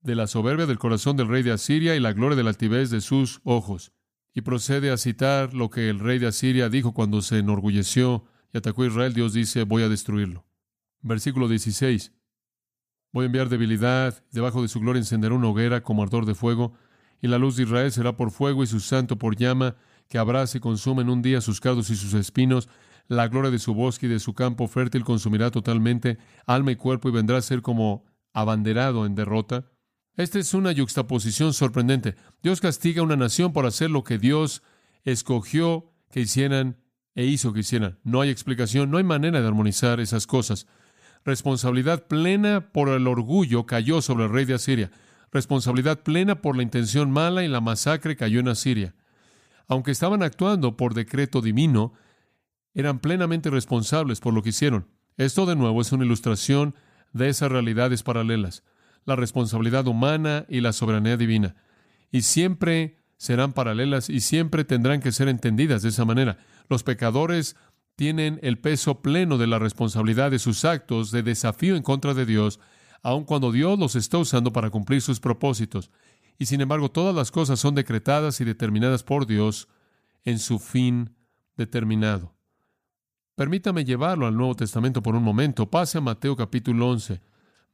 de 0.00 0.14
la 0.14 0.28
soberbia 0.28 0.64
del 0.64 0.78
corazón 0.78 1.18
del 1.18 1.28
rey 1.28 1.42
de 1.42 1.52
Asiria 1.52 1.94
y 1.94 2.00
la 2.00 2.14
gloria 2.14 2.36
de 2.36 2.44
la 2.44 2.48
altivez 2.48 2.88
de 2.88 3.02
sus 3.02 3.42
ojos. 3.44 3.93
Y 4.34 4.42
procede 4.42 4.90
a 4.90 4.96
citar 4.96 5.54
lo 5.54 5.70
que 5.70 5.88
el 5.88 6.00
rey 6.00 6.18
de 6.18 6.26
Asiria 6.26 6.68
dijo 6.68 6.92
cuando 6.92 7.22
se 7.22 7.38
enorgulleció 7.38 8.24
y 8.52 8.58
atacó 8.58 8.82
a 8.82 8.86
Israel. 8.88 9.14
Dios 9.14 9.32
dice, 9.32 9.62
voy 9.62 9.84
a 9.84 9.88
destruirlo. 9.88 10.44
Versículo 11.00 11.48
16. 11.48 12.12
Voy 13.12 13.22
a 13.22 13.26
enviar 13.26 13.48
debilidad, 13.48 14.24
debajo 14.32 14.60
de 14.60 14.66
su 14.66 14.80
gloria 14.80 14.98
encenderá 14.98 15.34
una 15.36 15.46
hoguera 15.46 15.84
como 15.84 16.02
ardor 16.02 16.26
de 16.26 16.34
fuego, 16.34 16.72
y 17.22 17.28
la 17.28 17.38
luz 17.38 17.54
de 17.54 17.62
Israel 17.62 17.92
será 17.92 18.16
por 18.16 18.32
fuego 18.32 18.64
y 18.64 18.66
su 18.66 18.80
santo 18.80 19.18
por 19.18 19.36
llama, 19.36 19.76
que 20.08 20.18
abraza 20.18 20.58
y 20.58 20.60
consume 20.60 21.02
en 21.02 21.10
un 21.10 21.22
día 21.22 21.40
sus 21.40 21.60
cardos 21.60 21.90
y 21.90 21.96
sus 21.96 22.12
espinos. 22.14 22.68
La 23.06 23.28
gloria 23.28 23.52
de 23.52 23.60
su 23.60 23.72
bosque 23.72 24.06
y 24.06 24.08
de 24.08 24.18
su 24.18 24.34
campo 24.34 24.66
fértil 24.66 25.04
consumirá 25.04 25.52
totalmente 25.52 26.18
alma 26.44 26.72
y 26.72 26.76
cuerpo 26.76 27.08
y 27.08 27.12
vendrá 27.12 27.36
a 27.36 27.42
ser 27.42 27.62
como 27.62 28.04
abanderado 28.32 29.06
en 29.06 29.14
derrota. 29.14 29.70
Esta 30.16 30.38
es 30.38 30.54
una 30.54 30.70
yuxtaposición 30.70 31.52
sorprendente. 31.52 32.14
Dios 32.42 32.60
castiga 32.60 33.00
a 33.00 33.04
una 33.04 33.16
nación 33.16 33.52
por 33.52 33.66
hacer 33.66 33.90
lo 33.90 34.04
que 34.04 34.18
Dios 34.18 34.62
escogió 35.04 35.92
que 36.10 36.20
hicieran 36.20 36.78
e 37.14 37.24
hizo 37.24 37.52
que 37.52 37.60
hicieran. 37.60 37.98
No 38.04 38.20
hay 38.20 38.30
explicación, 38.30 38.90
no 38.90 38.98
hay 38.98 39.04
manera 39.04 39.40
de 39.40 39.46
armonizar 39.46 40.00
esas 40.00 40.26
cosas. 40.26 40.66
Responsabilidad 41.24 42.06
plena 42.06 42.70
por 42.72 42.88
el 42.90 43.06
orgullo 43.06 43.66
cayó 43.66 44.02
sobre 44.02 44.24
el 44.24 44.30
rey 44.30 44.44
de 44.44 44.54
Asiria. 44.54 44.90
Responsabilidad 45.32 46.02
plena 46.02 46.40
por 46.40 46.56
la 46.56 46.62
intención 46.62 47.10
mala 47.10 47.42
y 47.42 47.48
la 47.48 47.60
masacre 47.60 48.14
cayó 48.16 48.40
en 48.40 48.48
Asiria. 48.48 48.94
Aunque 49.66 49.90
estaban 49.90 50.22
actuando 50.22 50.76
por 50.76 50.94
decreto 50.94 51.40
divino, 51.40 51.94
eran 52.74 52.98
plenamente 53.00 53.50
responsables 53.50 54.20
por 54.20 54.34
lo 54.34 54.42
que 54.42 54.50
hicieron. 54.50 54.88
Esto 55.16 55.46
de 55.46 55.56
nuevo 55.56 55.80
es 55.80 55.92
una 55.92 56.04
ilustración 56.04 56.74
de 57.12 57.28
esas 57.28 57.50
realidades 57.50 58.02
paralelas, 58.02 58.64
la 59.04 59.16
responsabilidad 59.16 59.86
humana 59.86 60.46
y 60.48 60.60
la 60.60 60.72
soberanía 60.72 61.16
divina. 61.16 61.56
Y 62.10 62.22
siempre 62.22 62.98
serán 63.16 63.52
paralelas 63.52 64.10
y 64.10 64.20
siempre 64.20 64.64
tendrán 64.64 65.00
que 65.00 65.12
ser 65.12 65.28
entendidas 65.28 65.82
de 65.82 65.88
esa 65.90 66.04
manera. 66.04 66.38
Los 66.68 66.82
pecadores 66.82 67.56
tienen 67.96 68.40
el 68.42 68.58
peso 68.58 69.02
pleno 69.02 69.38
de 69.38 69.46
la 69.46 69.58
responsabilidad 69.58 70.30
de 70.30 70.38
sus 70.38 70.64
actos 70.64 71.10
de 71.10 71.22
desafío 71.22 71.76
en 71.76 71.82
contra 71.82 72.14
de 72.14 72.26
Dios, 72.26 72.60
aun 73.02 73.24
cuando 73.24 73.52
Dios 73.52 73.78
los 73.78 73.96
está 73.96 74.18
usando 74.18 74.52
para 74.52 74.70
cumplir 74.70 75.00
sus 75.00 75.20
propósitos. 75.20 75.90
Y 76.38 76.46
sin 76.46 76.60
embargo, 76.60 76.90
todas 76.90 77.14
las 77.14 77.30
cosas 77.30 77.60
son 77.60 77.74
decretadas 77.74 78.40
y 78.40 78.44
determinadas 78.44 79.04
por 79.04 79.26
Dios 79.26 79.68
en 80.24 80.38
su 80.38 80.58
fin 80.58 81.14
determinado. 81.56 82.34
Permítame 83.36 83.84
llevarlo 83.84 84.26
al 84.26 84.36
Nuevo 84.36 84.54
Testamento 84.54 85.02
por 85.02 85.14
un 85.14 85.22
momento. 85.22 85.70
Pase 85.70 85.98
a 85.98 86.00
Mateo 86.00 86.36
capítulo 86.36 86.88
11. 86.88 87.20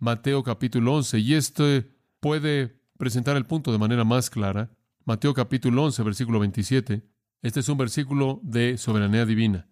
Mateo 0.00 0.42
capítulo 0.42 0.94
11. 0.94 1.18
Y 1.18 1.34
este 1.34 1.94
puede 2.20 2.80
presentar 2.96 3.36
el 3.36 3.44
punto 3.44 3.70
de 3.70 3.78
manera 3.78 4.02
más 4.02 4.30
clara. 4.30 4.70
Mateo 5.04 5.34
capítulo 5.34 5.84
11, 5.84 6.02
versículo 6.02 6.40
27. 6.40 7.06
Este 7.42 7.60
es 7.60 7.68
un 7.68 7.76
versículo 7.76 8.40
de 8.42 8.78
soberanía 8.78 9.26
divina. 9.26 9.68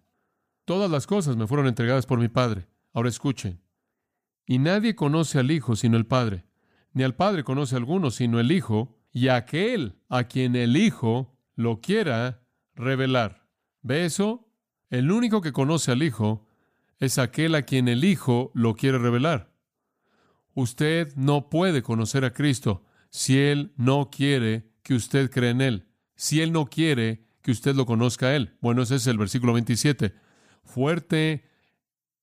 Todas 0.65 0.89
las 0.91 1.07
cosas 1.07 1.35
me 1.35 1.47
fueron 1.47 1.65
entregadas 1.65 2.05
por 2.05 2.19
mi 2.19 2.27
Padre. 2.27 2.67
Ahora 2.93 3.09
escuchen. 3.09 3.59
Y 4.45 4.59
nadie 4.59 4.95
conoce 4.95 5.39
al 5.39 5.49
Hijo 5.49 5.75
sino 5.75 5.97
el 5.97 6.05
Padre, 6.05 6.45
ni 6.93 7.01
al 7.01 7.15
Padre 7.15 7.43
conoce 7.43 7.73
a 7.73 7.79
alguno 7.79 8.11
sino 8.11 8.39
el 8.39 8.51
Hijo, 8.51 8.95
y 9.11 9.29
aquel 9.29 9.95
a 10.09 10.25
quien 10.25 10.55
el 10.55 10.77
Hijo 10.77 11.35
lo 11.55 11.81
quiera 11.81 12.43
revelar. 12.75 13.47
¿Ve 13.81 14.05
eso? 14.05 14.47
El 14.91 15.11
único 15.11 15.41
que 15.41 15.53
conoce 15.53 15.91
al 15.91 16.03
Hijo 16.03 16.45
es 16.99 17.17
aquel 17.17 17.55
a 17.55 17.63
quien 17.63 17.87
el 17.87 18.03
Hijo 18.03 18.51
lo 18.53 18.75
quiere 18.75 18.99
revelar. 18.99 19.48
Usted 20.53 21.13
no 21.15 21.49
puede 21.49 21.81
conocer 21.81 22.25
a 22.25 22.33
Cristo 22.33 22.83
si 23.09 23.37
Él 23.37 23.73
no 23.77 24.09
quiere 24.09 24.71
que 24.83 24.93
usted 24.93 25.31
cree 25.31 25.51
en 25.51 25.61
Él, 25.61 25.87
si 26.15 26.41
Él 26.41 26.51
no 26.51 26.65
quiere 26.65 27.25
que 27.41 27.51
usted 27.51 27.75
lo 27.75 27.85
conozca 27.85 28.27
a 28.27 28.35
Él. 28.35 28.57
Bueno, 28.61 28.81
ese 28.81 28.95
es 28.95 29.07
el 29.07 29.17
versículo 29.17 29.53
27 29.53 30.13
fuerte 30.69 31.43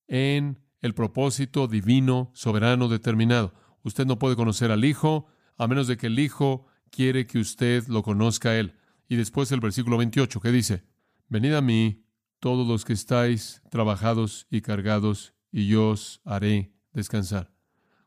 en 0.06 0.60
el 0.80 0.94
propósito 0.94 1.66
divino, 1.66 2.30
soberano, 2.34 2.88
determinado. 2.88 3.52
Usted 3.82 4.06
no 4.06 4.18
puede 4.18 4.36
conocer 4.36 4.70
al 4.70 4.84
Hijo 4.84 5.26
a 5.58 5.66
menos 5.66 5.86
de 5.86 5.96
que 5.96 6.06
el 6.06 6.18
Hijo 6.18 6.66
quiere 6.90 7.26
que 7.26 7.38
usted 7.38 7.86
lo 7.88 8.02
conozca 8.02 8.50
a 8.50 8.56
Él. 8.56 8.74
Y 9.08 9.16
después 9.16 9.50
el 9.52 9.60
versículo 9.60 9.96
28, 9.98 10.40
que 10.40 10.52
dice, 10.52 10.84
Venid 11.28 11.54
a 11.54 11.60
mí 11.60 12.04
todos 12.40 12.66
los 12.66 12.84
que 12.84 12.92
estáis 12.92 13.62
trabajados 13.70 14.46
y 14.50 14.60
cargados, 14.60 15.34
y 15.50 15.66
yo 15.66 15.90
os 15.90 16.20
haré 16.24 16.72
descansar. 16.92 17.55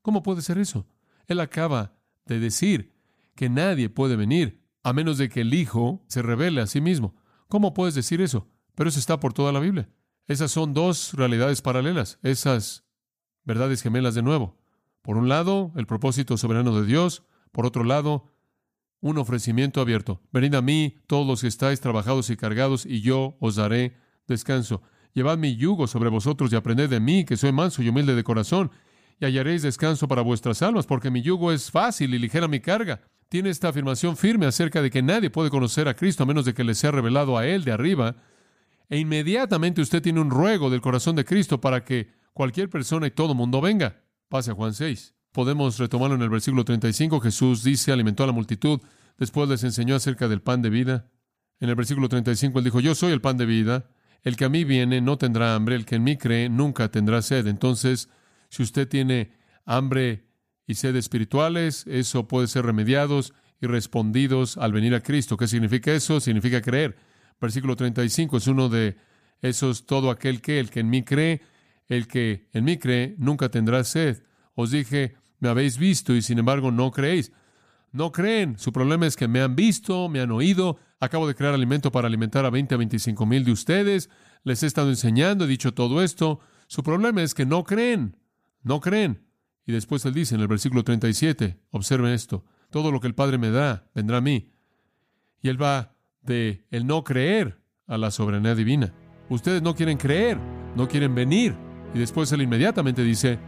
¿Cómo 0.01 0.23
puede 0.23 0.41
ser 0.41 0.57
eso? 0.57 0.88
Él 1.27 1.39
acaba 1.39 1.93
de 2.25 2.39
decir 2.39 2.93
que 3.35 3.49
nadie 3.49 3.89
puede 3.89 4.15
venir 4.15 4.62
a 4.83 4.93
menos 4.93 5.17
de 5.17 5.29
que 5.29 5.41
el 5.41 5.53
Hijo 5.53 6.03
se 6.07 6.21
revele 6.21 6.62
a 6.62 6.67
sí 6.67 6.81
mismo. 6.81 7.15
¿Cómo 7.47 7.73
puedes 7.73 7.95
decir 7.95 8.21
eso? 8.21 8.47
Pero 8.75 8.89
eso 8.89 8.99
está 8.99 9.19
por 9.19 9.33
toda 9.33 9.51
la 9.51 9.59
Biblia. 9.59 9.89
Esas 10.27 10.51
son 10.51 10.73
dos 10.73 11.13
realidades 11.13 11.62
paralelas, 11.62 12.19
esas 12.21 12.85
verdades 13.43 13.81
gemelas 13.81 14.15
de 14.15 14.21
nuevo. 14.21 14.57
Por 15.01 15.17
un 15.17 15.27
lado, 15.27 15.71
el 15.75 15.88
propósito 15.88 16.38
soberano 16.38 16.79
de 16.79 16.85
Dios, 16.85 17.23
por 17.51 17.65
otro 17.65 17.83
lado, 17.83 18.31
un 19.01 19.17
ofrecimiento 19.17 19.81
abierto. 19.81 20.21
Venid 20.31 20.53
a 20.55 20.62
mí, 20.62 20.97
todos 21.07 21.25
los 21.25 21.41
que 21.41 21.47
estáis 21.47 21.81
trabajados 21.81 22.29
y 22.29 22.38
cargados, 22.38 22.85
y 22.85 23.01
yo 23.01 23.38
os 23.39 23.55
daré 23.55 23.97
descanso. 24.27 24.81
Llevad 25.13 25.38
mi 25.38 25.55
yugo 25.55 25.88
sobre 25.88 26.09
vosotros 26.09 26.51
y 26.51 26.55
aprended 26.55 26.89
de 26.89 26.99
mí, 26.99 27.25
que 27.25 27.38
soy 27.38 27.51
manso 27.51 27.81
y 27.81 27.89
humilde 27.89 28.15
de 28.15 28.23
corazón, 28.23 28.71
y 29.19 29.25
hallaréis 29.25 29.62
descanso 29.62 30.08
para 30.08 30.21
vuestras 30.21 30.62
almas, 30.62 30.86
porque 30.86 31.12
mi 31.12 31.21
yugo 31.21 31.51
es 31.51 31.71
fácil 31.71 32.13
y 32.13 32.19
ligera 32.19 32.47
mi 32.47 32.60
carga. 32.60 33.01
Tiene 33.27 33.49
esta 33.49 33.69
afirmación 33.69 34.17
firme 34.17 34.45
acerca 34.45 34.82
de 34.82 34.89
que 34.89 35.01
nadie 35.01 35.29
puede 35.29 35.49
conocer 35.49 35.88
a 35.88 35.95
Cristo 35.95 36.23
a 36.23 36.25
menos 36.25 36.45
de 36.45 36.53
que 36.53 36.63
le 36.63 36.73
sea 36.73 36.91
revelado 36.91 37.38
a 37.38 37.45
Él 37.45 37.63
de 37.63 37.71
arriba, 37.71 38.15
e 38.89 38.97
inmediatamente 38.97 39.82
usted 39.82 40.01
tiene 40.01 40.19
un 40.19 40.32
ruego 40.32 40.69
del 40.69 40.82
corazón 40.82 41.15
de 41.15 41.25
Cristo 41.25 41.62
para 41.62 41.84
que 41.84 42.10
cualquier 42.34 42.69
persona 42.69 43.05
y 43.08 43.12
todo 43.12 43.36
mundo 43.36 43.62
venga. 43.62 44.01
Pase 44.29 44.51
a 44.51 44.55
Juan 44.55 44.73
6. 44.73 45.13
Podemos 45.32 45.77
retomarlo 45.77 46.15
en 46.15 46.23
el 46.23 46.29
versículo 46.29 46.65
35. 46.65 47.19
Jesús 47.19 47.63
dice, 47.63 47.91
alimentó 47.91 48.23
a 48.23 48.27
la 48.27 48.34
multitud, 48.34 48.79
después 49.17 49.47
les 49.47 49.63
enseñó 49.63 49.95
acerca 49.95 50.27
del 50.27 50.41
pan 50.41 50.63
de 50.63 50.71
vida. 50.71 51.12
En 51.60 51.69
el 51.69 51.75
versículo 51.75 52.10
35 52.10 52.58
él 52.58 52.65
dijo, 52.65 52.79
yo 52.79 52.95
soy 52.95 53.12
el 53.12 53.21
pan 53.21 53.38
de 53.38 53.45
vida. 53.45 53.91
El 54.23 54.38
que 54.38 54.45
a 54.45 54.49
mí 54.49 54.63
viene 54.63 55.01
no 55.01 55.17
tendrá 55.17 55.53
hambre, 55.53 55.75
el 55.75 55.86
que 55.86 55.95
en 55.95 56.03
mí 56.03 56.17
cree 56.17 56.49
nunca 56.49 56.89
tendrá 56.89 57.21
sed. 57.21 57.45
Entonces, 57.45 58.10
si 58.49 58.63
usted 58.63 58.88
tiene 58.88 59.31
hambre 59.65 60.25
y 60.67 60.75
sed 60.75 60.95
espirituales, 60.95 61.85
eso 61.88 62.27
puede 62.27 62.47
ser 62.47 62.65
remediados 62.65 63.33
y 63.62 63.67
respondidos 63.67 64.57
al 64.57 64.71
venir 64.71 64.95
a 64.95 65.01
Cristo. 65.01 65.38
¿Qué 65.38 65.47
significa 65.47 65.91
eso? 65.91 66.19
Significa 66.19 66.62
creer. 66.62 66.97
Versículo 67.39 67.75
35 67.75 68.38
es 68.38 68.47
uno 68.47 68.69
de 68.69 68.97
esos, 69.41 69.85
todo 69.85 70.12
aquel 70.12 70.41
que, 70.41 70.59
el 70.59 70.69
que 70.69 70.81
en 70.81 70.89
mí 70.89 71.03
cree, 71.03 71.41
el 71.88 72.07
que 72.07 72.49
en 72.53 72.65
mí 72.65 72.77
cree, 72.77 73.15
nunca 73.17 73.49
tendrá 73.49 73.83
sed. 73.83 74.23
Os 74.55 74.71
dije, 74.71 75.15
me 75.39 75.49
habéis 75.49 75.77
visto 75.77 76.13
y 76.15 76.21
sin 76.21 76.39
embargo 76.39 76.71
no 76.71 76.91
creéis. 76.91 77.31
No 77.91 78.12
creen. 78.12 78.59
Su 78.59 78.71
problema 78.71 79.07
es 79.07 79.15
que 79.15 79.27
me 79.27 79.41
han 79.41 79.55
visto, 79.55 80.09
me 80.09 80.19
han 80.19 80.31
oído. 80.31 80.77
Acabo 80.99 81.27
de 81.27 81.35
crear 81.35 81.53
alimento 81.53 81.91
para 81.91 82.07
alimentar 82.07 82.45
a 82.45 82.49
20 82.49 82.75
a 82.75 82.77
25 82.77 83.25
mil 83.25 83.43
de 83.43 83.51
ustedes. 83.51 84.09
Les 84.43 84.62
he 84.63 84.67
estado 84.67 84.89
enseñando, 84.89 85.45
he 85.45 85.47
dicho 85.47 85.73
todo 85.73 86.03
esto. 86.03 86.39
Su 86.67 86.83
problema 86.83 87.23
es 87.23 87.33
que 87.33 87.45
no 87.45 87.63
creen. 87.63 88.18
No 88.63 88.80
creen. 88.80 89.26
Y 89.65 89.72
después 89.72 90.06
él 90.06 90.13
dice 90.13 90.36
en 90.36 90.41
el 90.41 90.48
versículo 90.48 90.84
37, 90.84 91.60
observen 91.72 92.12
esto, 92.12 92.43
todo 92.69 92.91
lo 92.91 93.00
que 93.00 93.08
el 93.08 93.15
Padre 93.15 93.38
me 93.38 93.52
da 93.52 93.89
vendrá 93.93 94.17
a 94.17 94.22
mí. 94.22 94.52
Y 95.41 95.50
él 95.50 95.62
va 95.62 95.95
de 96.22 96.65
el 96.72 96.86
no 96.88 97.04
creer 97.04 97.62
a 97.88 97.98
la 97.98 98.12
soberanía 98.12 98.56
divina. 98.56 98.93
Ustedes 99.30 99.62
no 99.62 99.76
quieren 99.76 99.98
creer, 99.98 100.38
no 100.76 100.88
quieren 100.88 101.13
venir. 101.15 101.56
Y 101.93 102.00
después 102.00 102.32
él 102.32 102.41
inmediatamente 102.41 103.04
dice, 103.04 103.39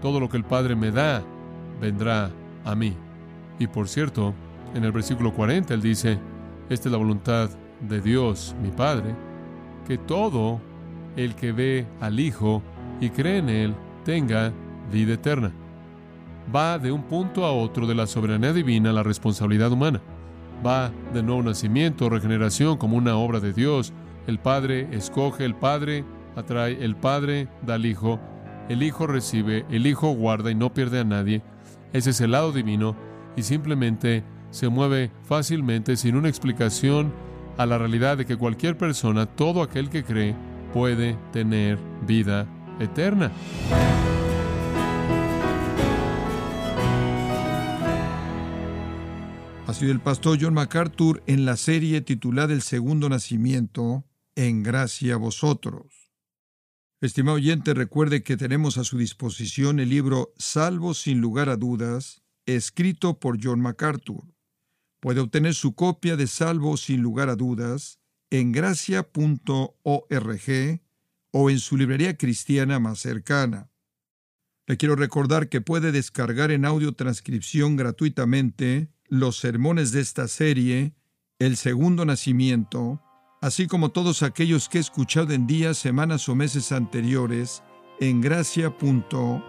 todo 0.00 0.20
lo 0.20 0.28
que 0.28 0.36
el 0.36 0.44
Padre 0.44 0.76
me 0.76 0.90
da 0.90 1.24
vendrá 1.80 2.30
a 2.64 2.74
mí. 2.74 2.94
Y 3.58 3.66
por 3.66 3.88
cierto, 3.88 4.34
en 4.74 4.84
el 4.84 4.92
versículo 4.92 5.32
40 5.32 5.74
él 5.74 5.80
dice, 5.80 6.18
esta 6.68 6.88
es 6.88 6.92
la 6.92 6.98
voluntad 6.98 7.50
de 7.80 8.00
Dios, 8.00 8.54
mi 8.62 8.70
Padre, 8.70 9.14
que 9.86 9.98
todo 9.98 10.60
el 11.16 11.34
que 11.34 11.52
ve 11.52 11.86
al 12.00 12.20
Hijo 12.20 12.62
y 13.00 13.10
cree 13.10 13.38
en 13.38 13.48
Él 13.48 13.74
tenga 14.04 14.52
vida 14.92 15.14
eterna. 15.14 15.52
Va 16.54 16.78
de 16.78 16.92
un 16.92 17.02
punto 17.02 17.44
a 17.44 17.52
otro 17.52 17.86
de 17.86 17.94
la 17.94 18.06
soberanía 18.06 18.52
divina 18.52 18.90
a 18.90 18.94
la 18.94 19.02
responsabilidad 19.02 19.72
humana. 19.72 20.00
Va 20.66 20.90
de 21.12 21.22
nuevo 21.22 21.42
nacimiento, 21.42 22.08
regeneración 22.08 22.78
como 22.78 22.96
una 22.96 23.16
obra 23.16 23.40
de 23.40 23.52
Dios. 23.52 23.92
El 24.26 24.38
Padre 24.38 24.88
escoge, 24.92 25.44
el 25.44 25.54
Padre 25.54 26.04
atrae, 26.36 26.82
el 26.82 26.96
Padre 26.96 27.48
da 27.66 27.74
al 27.74 27.86
Hijo, 27.86 28.18
el 28.68 28.82
Hijo 28.82 29.06
recibe, 29.06 29.66
el 29.70 29.86
Hijo 29.86 30.10
guarda 30.12 30.50
y 30.50 30.54
no 30.54 30.72
pierde 30.72 31.00
a 31.00 31.04
nadie. 31.04 31.42
Ese 31.92 32.10
es 32.10 32.20
el 32.20 32.32
lado 32.32 32.52
divino 32.52 32.96
y 33.36 33.42
simplemente 33.42 34.24
se 34.50 34.68
mueve 34.68 35.10
fácilmente 35.22 35.96
sin 35.96 36.16
una 36.16 36.28
explicación 36.28 37.12
a 37.56 37.66
la 37.66 37.78
realidad 37.78 38.16
de 38.16 38.24
que 38.24 38.36
cualquier 38.36 38.76
persona, 38.78 39.26
todo 39.26 39.62
aquel 39.62 39.90
que 39.90 40.04
cree, 40.04 40.34
puede 40.72 41.16
tener 41.32 41.78
vida 42.06 42.46
eterna. 42.80 43.32
Ha 49.66 49.74
sido 49.74 49.92
el 49.92 50.00
pastor 50.00 50.38
John 50.40 50.54
MacArthur 50.54 51.22
en 51.26 51.44
la 51.44 51.56
serie 51.58 52.00
titulada 52.00 52.54
El 52.54 52.62
Segundo 52.62 53.08
Nacimiento, 53.10 54.06
En 54.34 54.62
Gracia 54.62 55.14
a 55.14 55.18
Vosotros. 55.18 56.10
Estimado 57.02 57.36
oyente, 57.36 57.74
recuerde 57.74 58.22
que 58.22 58.36
tenemos 58.36 58.78
a 58.78 58.84
su 58.84 58.96
disposición 58.96 59.78
el 59.78 59.90
libro 59.90 60.32
Salvo 60.38 60.94
sin 60.94 61.20
lugar 61.20 61.48
a 61.48 61.56
dudas, 61.56 62.22
escrito 62.46 63.20
por 63.20 63.38
John 63.44 63.60
MacArthur. 63.60 64.24
Puede 65.00 65.20
obtener 65.20 65.54
su 65.54 65.74
copia 65.74 66.16
de 66.16 66.26
Salvo 66.26 66.76
sin 66.76 67.02
lugar 67.02 67.28
a 67.28 67.36
dudas 67.36 68.00
en 68.30 68.52
gracia.org 68.52 69.10
o 71.30 71.50
en 71.50 71.58
su 71.58 71.76
librería 71.76 72.16
cristiana 72.16 72.78
más 72.78 73.00
cercana. 73.00 73.70
Le 74.66 74.76
quiero 74.76 74.96
recordar 74.96 75.48
que 75.48 75.60
puede 75.60 75.92
descargar 75.92 76.50
en 76.50 76.64
audio 76.64 76.92
transcripción 76.92 77.76
gratuitamente 77.76 78.88
los 79.06 79.38
sermones 79.38 79.92
de 79.92 80.00
esta 80.00 80.28
serie, 80.28 80.94
El 81.38 81.56
Segundo 81.56 82.04
Nacimiento, 82.04 83.02
así 83.40 83.66
como 83.66 83.90
todos 83.90 84.22
aquellos 84.22 84.68
que 84.68 84.78
he 84.78 84.80
escuchado 84.80 85.32
en 85.32 85.46
días, 85.46 85.78
semanas 85.78 86.28
o 86.28 86.34
meses 86.34 86.72
anteriores 86.72 87.62
en 88.00 88.20
gracia.org. 88.20 89.42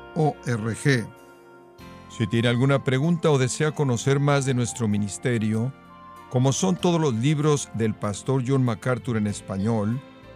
Si 2.18 2.28
tiene 2.28 2.48
alguna 2.48 2.84
pregunta 2.84 3.30
o 3.30 3.38
desea 3.38 3.72
conocer 3.72 4.20
más 4.20 4.46
de 4.46 4.54
nuestro 4.54 4.88
ministerio, 4.88 5.74
como 6.30 6.54
son 6.54 6.76
todos 6.76 7.02
los 7.02 7.14
libros 7.16 7.70
del 7.74 7.94
pastor 7.94 8.44
John 8.48 8.64
MacArthur 8.64 9.18
en 9.18 9.28
español 9.28 10.02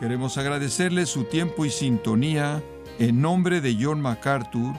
Queremos 0.00 0.36
agradecerle 0.36 1.06
su 1.06 1.24
tiempo 1.24 1.64
y 1.64 1.70
sintonía 1.70 2.62
en 2.98 3.22
nombre 3.22 3.60
de 3.60 3.76
John 3.80 4.00
MacArthur 4.00 4.74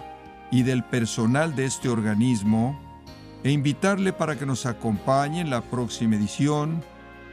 y 0.51 0.63
del 0.63 0.83
personal 0.83 1.55
de 1.55 1.65
este 1.65 1.89
organismo 1.89 2.79
e 3.43 3.51
invitarle 3.51 4.13
para 4.13 4.37
que 4.37 4.45
nos 4.45 4.65
acompañe 4.65 5.41
en 5.41 5.49
la 5.49 5.61
próxima 5.61 6.15
edición 6.15 6.83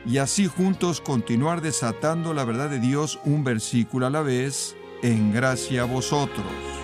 y 0.06 0.18
así 0.18 0.46
juntos 0.46 1.00
continuar 1.00 1.60
desatando 1.60 2.34
la 2.34 2.44
verdad 2.44 2.70
de 2.70 2.80
Dios 2.80 3.18
un 3.24 3.44
versículo 3.44 4.06
a 4.06 4.10
la 4.10 4.22
vez 4.22 4.76
en 5.02 5.32
gracia 5.32 5.82
a 5.82 5.86
vosotros. 5.86 6.83